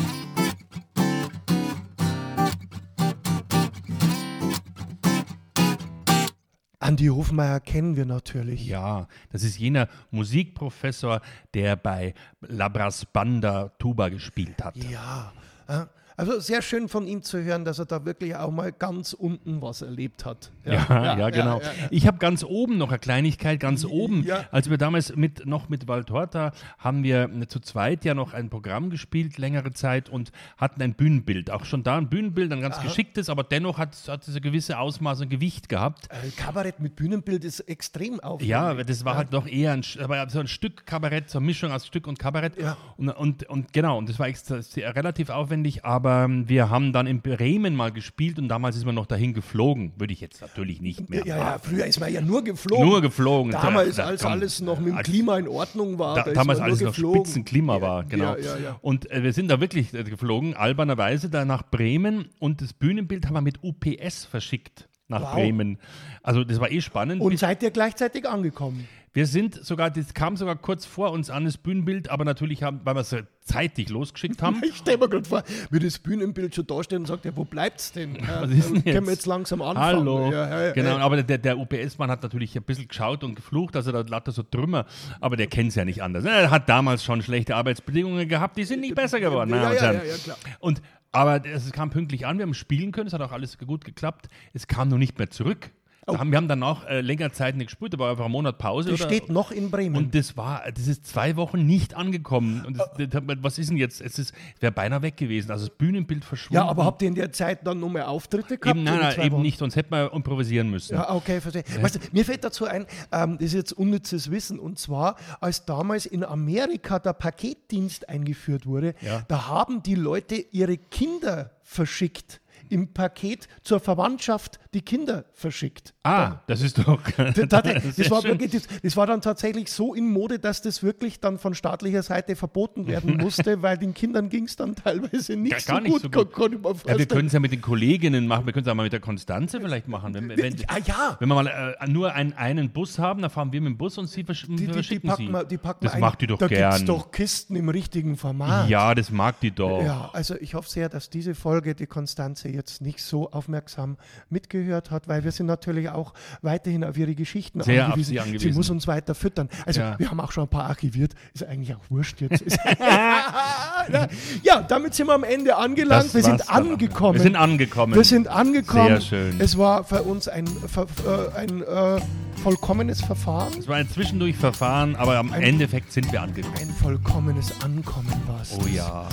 Andi 6.83 7.07
Hofmeier 7.07 7.61
kennen 7.61 7.97
wir 7.97 8.07
natürlich. 8.07 8.67
Ja, 8.67 9.07
das 9.31 9.45
ist 9.45 9.57
jener 9.57 9.89
Musikprofessor, 10.11 11.21
der 11.55 11.77
bei 11.77 12.13
Labras 12.41 13.07
Banda 13.07 13.69
Tuba 13.79 14.09
gespielt 14.09 14.65
hat. 14.65 14.77
Ja, 14.77 15.33
äh, 15.69 15.85
also 16.17 16.41
sehr 16.41 16.63
schön 16.63 16.89
von 16.89 17.07
ihm 17.07 17.23
zu 17.23 17.43
hören, 17.43 17.65
dass 17.65 17.79
er 17.79 17.87
da 17.87 18.05
wirklich 18.05 18.37
auch 18.37 18.51
mal 18.51 18.73
ganz 18.73 19.13
unten 19.13 19.63
was 19.63 19.83
erlebt 19.83 20.25
hat. 20.25 20.51
Ja, 20.65 20.73
ja, 20.73 20.87
ja, 20.89 21.19
ja 21.19 21.31
genau. 21.31 21.61
Ja, 21.61 21.69
ich 21.91 22.07
habe 22.07 22.19
ganz 22.19 22.45
oben 22.45 22.79
noch 22.79 22.91
eine 22.91 22.99
Kleinigkeit, 22.99 23.61
ganz 23.61 23.85
oben. 23.85 24.27
Als 24.51 24.71
wir 24.71 24.79
damals 24.79 25.17
mit, 25.17 25.47
noch 25.47 25.69
mit 25.69 25.89
Valtorta 25.89 26.53
haben 26.79 27.03
wir 27.03 27.31
zu 27.49 27.61
zweit 27.61 28.05
ja 28.05 28.15
noch 28.15 28.35
ein 28.35 28.51
Programm 28.51 28.91
gespielt, 28.91 29.39
längere 29.39 29.73
Zeit 29.73 30.09
und 30.09 30.33
hatten 30.57 30.83
ein 30.83 30.95
Bühnenbild. 30.95 31.51
Auch 31.51 31.65
schon 31.65 31.83
da 31.83 31.97
ein 31.97 32.09
Bühnenbild, 32.09 32.53
ein 32.53 32.61
ganz 32.61 32.77
Aha. 32.77 32.85
geschicktes, 32.85 33.29
aber 33.29 33.45
dennoch 33.45 33.79
hat, 33.79 33.97
hat 34.09 34.27
es 34.27 34.35
ein 34.35 34.43
gewisse 34.43 34.79
Ausmaß 34.79 35.23
und 35.23 35.31
Gewicht 35.31 35.69
gehabt. 35.69 36.09
Äh, 36.11 36.31
Kabarett 36.37 36.81
mit 36.81 36.97
Bühnenbild 36.97 37.45
ist 37.45 37.61
extrem 37.61 38.21
aufwendig. 38.21 38.49
Ja, 38.49 38.75
das 38.75 39.05
war 39.05 39.17
halt 39.17 39.33
noch 39.33 39.47
eher 39.47 39.73
ein, 39.73 39.83
aber 40.01 40.29
so 40.29 40.41
ein 40.41 40.49
Stück 40.49 40.87
Kabarett, 40.87 41.31
so 41.31 41.39
eine 41.39 41.47
Mischung 41.47 41.73
aus 41.73 41.87
Stück 41.87 42.07
und 42.07 42.19
Kabarett. 42.19 42.53
Und, 42.97 43.09
und, 43.09 43.49
und 43.49 43.73
genau, 43.73 43.99
und 43.99 44.09
das 44.09 44.19
war 44.19 44.29
extra, 44.29 44.61
relativ 44.77 45.31
aufwendig, 45.31 45.85
aber 45.85 46.02
aber 46.05 46.29
wir 46.49 46.69
haben 46.69 46.93
dann 46.93 47.07
in 47.07 47.21
Bremen 47.21 47.77
mal 47.77 47.93
gespielt 47.93 48.39
und 48.39 48.49
damals 48.49 48.77
ist 48.77 48.85
man 48.85 48.97
noch 48.97 49.07
dahin 49.07 49.35
geflogen. 49.35 49.93
Würde 49.97 50.13
ich 50.13 50.21
jetzt 50.21 50.41
natürlich 50.41 50.81
nicht 50.81 51.09
mehr. 51.09 51.25
Ja, 51.25 51.37
ja, 51.37 51.59
früher 51.59 51.87
ist 51.87 52.01
man 52.01 52.13
ja 52.13 52.21
nur 52.21 52.43
geflogen. 52.43 52.89
Nur 52.89 53.01
geflogen. 53.01 53.53
Damals, 53.53 53.97
da, 53.97 54.07
als 54.07 54.25
alles 54.25 54.61
noch 54.61 54.81
mit 54.81 54.95
dem 54.95 55.03
Klima 55.03 55.39
in 55.39 55.47
Ordnung 55.47 56.01
war. 56.01 56.17
Da, 56.17 56.25
da 56.25 56.33
damals 56.33 56.59
alles 56.59 56.81
noch 56.81 56.93
Spitzenklima 56.93 57.81
war, 57.81 58.05
genau. 58.05 58.37
Ja, 58.37 58.59
ja, 58.59 58.79
und 58.81 59.09
äh, 59.13 59.23
wir 59.23 59.33
sind 59.33 59.49
da 59.49 59.61
wirklich 59.61 59.95
äh, 59.95 60.03
geflogen, 60.03 60.55
albernerweise 60.55 61.31
da 61.31 61.45
nach 61.45 61.63
Bremen 61.71 62.29
und 62.41 62.61
das 62.61 62.73
Bühnenbild 62.73 63.27
haben 63.27 63.35
wir 63.35 63.41
mit 63.41 63.63
UPS 63.63 64.25
verschickt 64.25 64.89
nach 65.07 65.23
wow. 65.23 65.35
Bremen. 65.35 65.79
Also 66.23 66.43
das 66.43 66.59
war 66.59 66.71
eh 66.71 66.81
spannend. 66.81 67.23
Und 67.23 67.39
seid 67.39 67.63
ihr 67.63 67.71
gleichzeitig 67.71 68.29
angekommen? 68.29 68.89
Wir 69.15 69.27
sind 69.27 69.63
sogar, 69.63 69.91
das 69.91 70.15
kam 70.15 70.39
sogar 70.39 70.57
kurz 70.57 70.87
vor 70.87 71.13
uns 71.13 71.29
an, 71.29 71.45
das 71.45 71.59
Bühnenbild, 71.59 72.11
aber 72.11 72.25
natürlich 72.25 72.63
haben, 72.63 72.81
weil 72.85 72.95
wir 72.95 73.01
es 73.01 73.15
zeitig 73.43 73.91
losgeschickt 73.91 74.41
haben. 74.41 74.63
Ich 74.73 74.79
stelle 74.79 74.97
mir 74.97 75.09
gerade 75.09 75.29
vor, 75.29 75.43
wie 75.71 75.79
das 75.79 75.99
Bühnenbild 75.99 76.55
schon 76.55 76.67
da 76.67 76.83
steht 76.83 76.99
und 76.99 77.07
sagt, 77.07 77.27
ja, 77.27 77.37
wo 77.37 77.45
bleibt's 77.45 77.93
denn? 77.93 78.17
Was 78.27 78.51
ist 78.51 78.69
denn 78.69 78.77
jetzt? 78.77 78.85
Können 78.85 79.07
wir 79.07 79.13
jetzt 79.13 79.27
langsam 79.27 79.61
anfangen? 79.61 79.99
Hallo. 79.99 80.31
Ja, 80.31 80.67
ja, 80.67 80.73
genau, 80.73 80.97
ja. 80.97 80.99
aber 80.99 81.23
der, 81.23 81.37
der 81.37 81.59
UPS-Mann 81.59 82.11
hat 82.11 82.23
natürlich 82.23 82.57
ein 82.57 82.63
bisschen 82.63 82.89
geschaut 82.89 83.23
und 83.23 83.35
geflucht, 83.35 83.77
also 83.77 83.93
da 83.93 84.01
lauter 84.01 84.33
so 84.33 84.43
Trümmer, 84.43 84.87
aber 85.21 85.37
der 85.37 85.47
kennt 85.47 85.71
es 85.71 85.75
ja 85.75 85.85
nicht 85.85 86.03
anders. 86.03 86.25
Er 86.25 86.51
hat 86.51 86.69
damals 86.71 87.05
schon 87.05 87.21
schlechte 87.21 87.55
Arbeitsbedingungen 87.55 88.29
gehabt, 88.29 88.57
die 88.57 88.65
sind 88.65 88.81
nicht 88.81 88.95
besser 88.95 89.21
geworden. 89.21 89.51
Ja, 89.51 89.73
ja, 89.75 89.93
ja, 89.93 90.01
klar. 90.25 90.39
Und 90.59 90.81
aber 91.13 91.45
es 91.45 91.71
kam 91.73 91.91
pünktlich 91.91 92.27
an, 92.27 92.39
wir 92.39 92.45
haben 92.45 92.55
spielen 92.55 92.91
können, 92.91 93.09
es 93.09 93.13
hat 93.13 93.21
auch 93.21 93.33
alles 93.33 93.59
gut 93.59 93.85
geklappt. 93.85 94.29
Es 94.55 94.67
kam 94.67 94.89
nur 94.89 94.99
nicht 94.99 95.19
mehr 95.19 95.29
zurück. 95.29 95.71
Oh. 96.07 96.15
wir 96.15 96.37
haben 96.37 96.49
danach 96.49 96.85
äh, 96.89 97.01
länger 97.01 97.33
Zeit 97.33 97.57
nicht 97.57 97.69
gespielt, 97.69 97.95
aber 97.95 98.11
einfach 98.11 98.25
einen 98.25 98.33
Monat 98.33 98.59
Pause. 98.59 98.91
Das 98.91 99.01
steht 99.01 99.29
noch 99.29 99.53
in 99.53 99.71
Bremen. 99.71 99.95
Und 99.95 100.15
das 100.17 100.37
war, 100.37 100.65
das 100.75 100.89
ist 100.89 101.07
zwei 101.07 101.37
Wochen 101.37 101.65
nicht 101.65 101.95
angekommen. 101.95 102.65
Und 102.67 102.79
das, 102.79 102.91
oh. 102.99 103.07
das, 103.07 103.23
was 103.41 103.59
ist 103.59 103.71
denn 103.71 103.77
jetzt? 103.77 104.01
Es 104.01 104.19
ist, 104.19 104.35
wäre 104.59 104.73
beinahe 104.73 105.03
weg 105.03 105.17
gewesen. 105.17 105.53
Also 105.53 105.67
das 105.67 105.77
Bühnenbild 105.77 106.25
verschwunden. 106.25 106.57
Ja, 106.57 106.69
aber 106.69 106.85
habt 106.85 107.03
ihr 107.03 107.09
in 107.09 107.15
der 107.15 107.31
Zeit 107.31 107.65
dann 107.65 107.79
nochmal 107.79 108.03
Auftritte 108.03 108.59
gehabt? 108.59 108.77
Eben, 108.77 108.85
nein, 108.85 108.99
nein, 108.99 109.21
eben 109.21 109.37
Wochen? 109.37 109.43
nicht, 109.43 109.59
sonst 109.59 109.77
hätten 109.77 109.93
wir 109.93 110.13
improvisieren 110.13 110.71
müssen. 110.71 110.95
Ja, 110.95 111.15
okay, 111.15 111.41
verstehe. 111.41 111.63
Ja. 111.73 111.83
Weißt 111.83 111.95
du, 111.95 112.01
mir 112.11 112.25
fällt 112.25 112.43
dazu 112.43 112.65
ein, 112.65 112.87
ähm, 113.13 113.39
das 113.39 113.47
ist 113.47 113.55
jetzt 113.55 113.73
unnützes 113.73 114.31
Wissen, 114.33 114.59
und 114.59 114.81
zwar, 114.81 115.15
als 115.41 115.65
damals 115.67 116.07
in 116.07 116.25
Amerika 116.25 116.99
der 116.99 117.13
Paketdienst 117.13 118.09
eingeführt 118.09 118.67
wurde, 118.67 118.95
ja. 119.03 119.23
da 119.29 119.47
haben 119.47 119.85
die 119.85 119.95
Leute 119.95 120.35
ihre 120.35 120.79
Kinder 120.79 121.53
verschickt 121.63 122.42
im 122.73 122.93
Paket 122.95 123.49
zur 123.63 123.81
Verwandtschaft 123.81 124.59
die 124.73 124.81
Kinder 124.81 125.27
verschickt. 125.35 125.93
Ah, 126.03 126.25
dann, 126.25 126.39
das 126.47 126.63
ist 126.63 126.79
doch. 126.79 127.01
das, 127.17 127.35
das, 127.35 128.11
war 128.11 128.25
wirklich, 128.25 128.51
das, 128.51 128.63
das, 128.83 128.97
war 128.97 129.07
dann 129.07 129.21
tatsächlich 129.21 129.71
so 129.71 129.95
in 129.95 130.11
Mode, 130.11 130.39
dass 130.39 130.63
das 130.63 130.83
wirklich 130.83 131.21
dann 131.21 131.39
von 131.39 131.55
staatlicher 131.55 132.03
Seite 132.03 132.35
verboten 132.35 132.87
werden 132.87 133.17
musste, 133.21 133.61
weil 133.63 133.77
den 133.77 133.93
Kindern 133.93 134.31
ging 134.31 134.45
es 134.45 134.57
dann 134.57 134.75
teilweise 134.75 135.37
nicht, 135.37 135.67
gar, 135.67 135.77
so, 135.77 135.83
nicht 135.83 135.93
gut, 135.93 136.33
so 136.35 136.49
gut. 136.49 136.87
ja, 136.87 136.99
wir 136.99 137.07
können 137.07 137.27
es 137.27 137.35
ja 137.35 137.41
mit 137.41 137.53
den 137.53 137.61
Kolleginnen 137.61 138.27
machen, 138.27 138.47
wir 138.47 138.55
können 138.55 138.65
es 138.65 138.71
auch 138.71 138.75
mal 138.75 138.85
mit 138.85 138.93
der 138.93 139.01
Konstanze 139.01 139.61
vielleicht 139.61 139.87
machen. 139.87 140.15
Wenn, 140.15 140.29
wenn, 140.31 140.57
ah, 140.69 140.79
ja. 140.85 141.17
wenn 141.21 141.29
wir 141.29 141.35
mal 141.35 141.47
äh, 141.47 141.87
nur 141.89 142.15
ein, 142.15 142.33
einen 142.33 142.71
Bus 142.71 142.99
haben, 142.99 143.21
dann 143.21 143.31
fahren 143.31 143.53
wir 143.53 143.61
mit 143.61 143.73
dem 143.73 143.77
Bus 143.77 143.99
und 143.99 144.07
sie 144.07 144.25
versch 144.25 144.47
die, 144.49 144.67
die, 144.67 144.81
die 144.81 144.99
packen 145.01 145.27
sie. 145.27 145.47
die 145.47 145.59
packen 145.59 145.85
das 145.85 145.99
macht 145.99 146.23
die 146.23 146.27
doch 146.27 146.39
da 146.39 146.49
gern. 146.49 146.71
Da 146.71 146.77
gibt 146.79 146.89
doch 146.89 147.11
Kisten 147.11 147.55
im 147.55 147.69
richtigen 147.69 148.17
Format. 148.17 148.69
Ja, 148.71 148.95
das 148.95 149.11
mag 149.11 149.39
die 149.41 149.51
doch. 149.51 149.83
Ja, 149.83 150.11
also 150.15 150.37
ich 150.41 150.55
hoffe 150.55 150.71
sehr, 150.71 150.89
dass 150.89 151.11
diese 151.11 151.35
Folge 151.35 151.75
die 151.75 151.87
Konstanze 151.87 152.49
jetzt 152.63 152.81
nicht 152.81 153.03
so 153.03 153.31
aufmerksam 153.33 153.97
mitgehört 154.31 154.91
hat, 154.91 155.09
weil 155.09 155.25
wir 155.25 155.33
sind 155.33 155.47
natürlich 155.47 155.89
auch 155.91 156.15
weiterhin 156.43 156.85
auf 156.85 156.97
ihre 156.97 157.15
Geschichten 157.15 157.61
Sehr 157.63 157.87
angewiesen. 157.87 158.11
sie 158.13 158.21
angewiesen. 158.21 158.51
Sie 158.53 158.57
muss 158.57 158.71
uns 158.71 158.87
weiter 158.87 159.15
füttern. 159.15 159.49
Also 159.67 159.81
Ja. 159.81 159.99
wir 159.99 160.09
haben 160.11 160.21
auch 160.21 160.31
schon 160.33 160.45
ein 160.45 160.49
paar 160.49 160.65
archiviert. 160.67 161.15
Ist 161.35 161.45
eigentlich 161.45 161.75
auch 161.75 161.83
wurscht 161.91 162.21
jetzt. 162.21 162.43
Ja, 164.43 164.63
damit 164.63 164.95
sind 164.95 165.07
wir 165.09 165.15
am 165.15 165.25
Ende 165.25 165.57
angelangt. 165.57 166.07
Das 166.07 166.15
wir 166.15 166.23
sind 166.23 166.49
angekommen. 166.51 167.15
Wir 167.15 167.21
sind 167.23 167.37
angekommen. 167.37 167.95
Wir 167.95 168.05
sind 168.05 168.29
angekommen. 168.29 168.87
Sehr 168.89 169.01
schön. 169.01 169.41
Es 169.41 169.59
war 169.59 169.83
für 169.85 170.03
uns 170.05 170.29
ein, 170.29 170.47
äh, 170.47 171.37
ein 171.37 171.63
äh, 171.63 172.01
vollkommenes 172.43 173.01
Verfahren. 173.01 173.53
Es 173.59 173.67
war 173.69 173.77
ein 173.77 173.89
Zwischendurchverfahren, 173.89 174.95
aber 174.97 175.17
am 175.19 175.33
Ein- 175.33 175.43
Endeffekt 175.43 175.93
sind 175.93 176.13
wir 176.13 176.23
angekommen. 176.23 176.55
Ein 176.61 176.71
vollkommenes 176.71 177.61
Ankommen 177.63 178.13
war 178.27 178.41
es. 178.43 178.57
Oh 178.57 178.67
ja. 178.69 179.09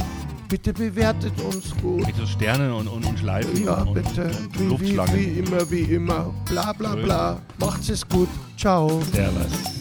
Bitte 0.50 0.74
bewertet 0.74 1.40
uns 1.42 1.76
gut. 1.80 2.08
Mit 2.08 2.16
so 2.16 2.26
Sternen 2.26 2.72
und, 2.74 2.88
und, 2.88 3.06
und 3.06 3.20
Schleifen 3.20 3.66
Ja, 3.66 3.84
und, 3.84 3.94
bitte. 3.94 4.24
und 4.26 4.56
Wie, 4.56 4.60
wie, 4.60 4.68
Luftschlangen. 4.68 5.16
wie 5.16 5.40
immer, 5.40 5.72
wie 5.72 5.82
immer. 5.82 6.34
Bla 6.50 6.74
bla 6.74 6.96
bla. 6.96 7.40
Macht's 7.60 7.90
es 7.90 8.08
gut. 8.08 8.30
Ciao. 8.58 9.00
Servus. 9.14 9.79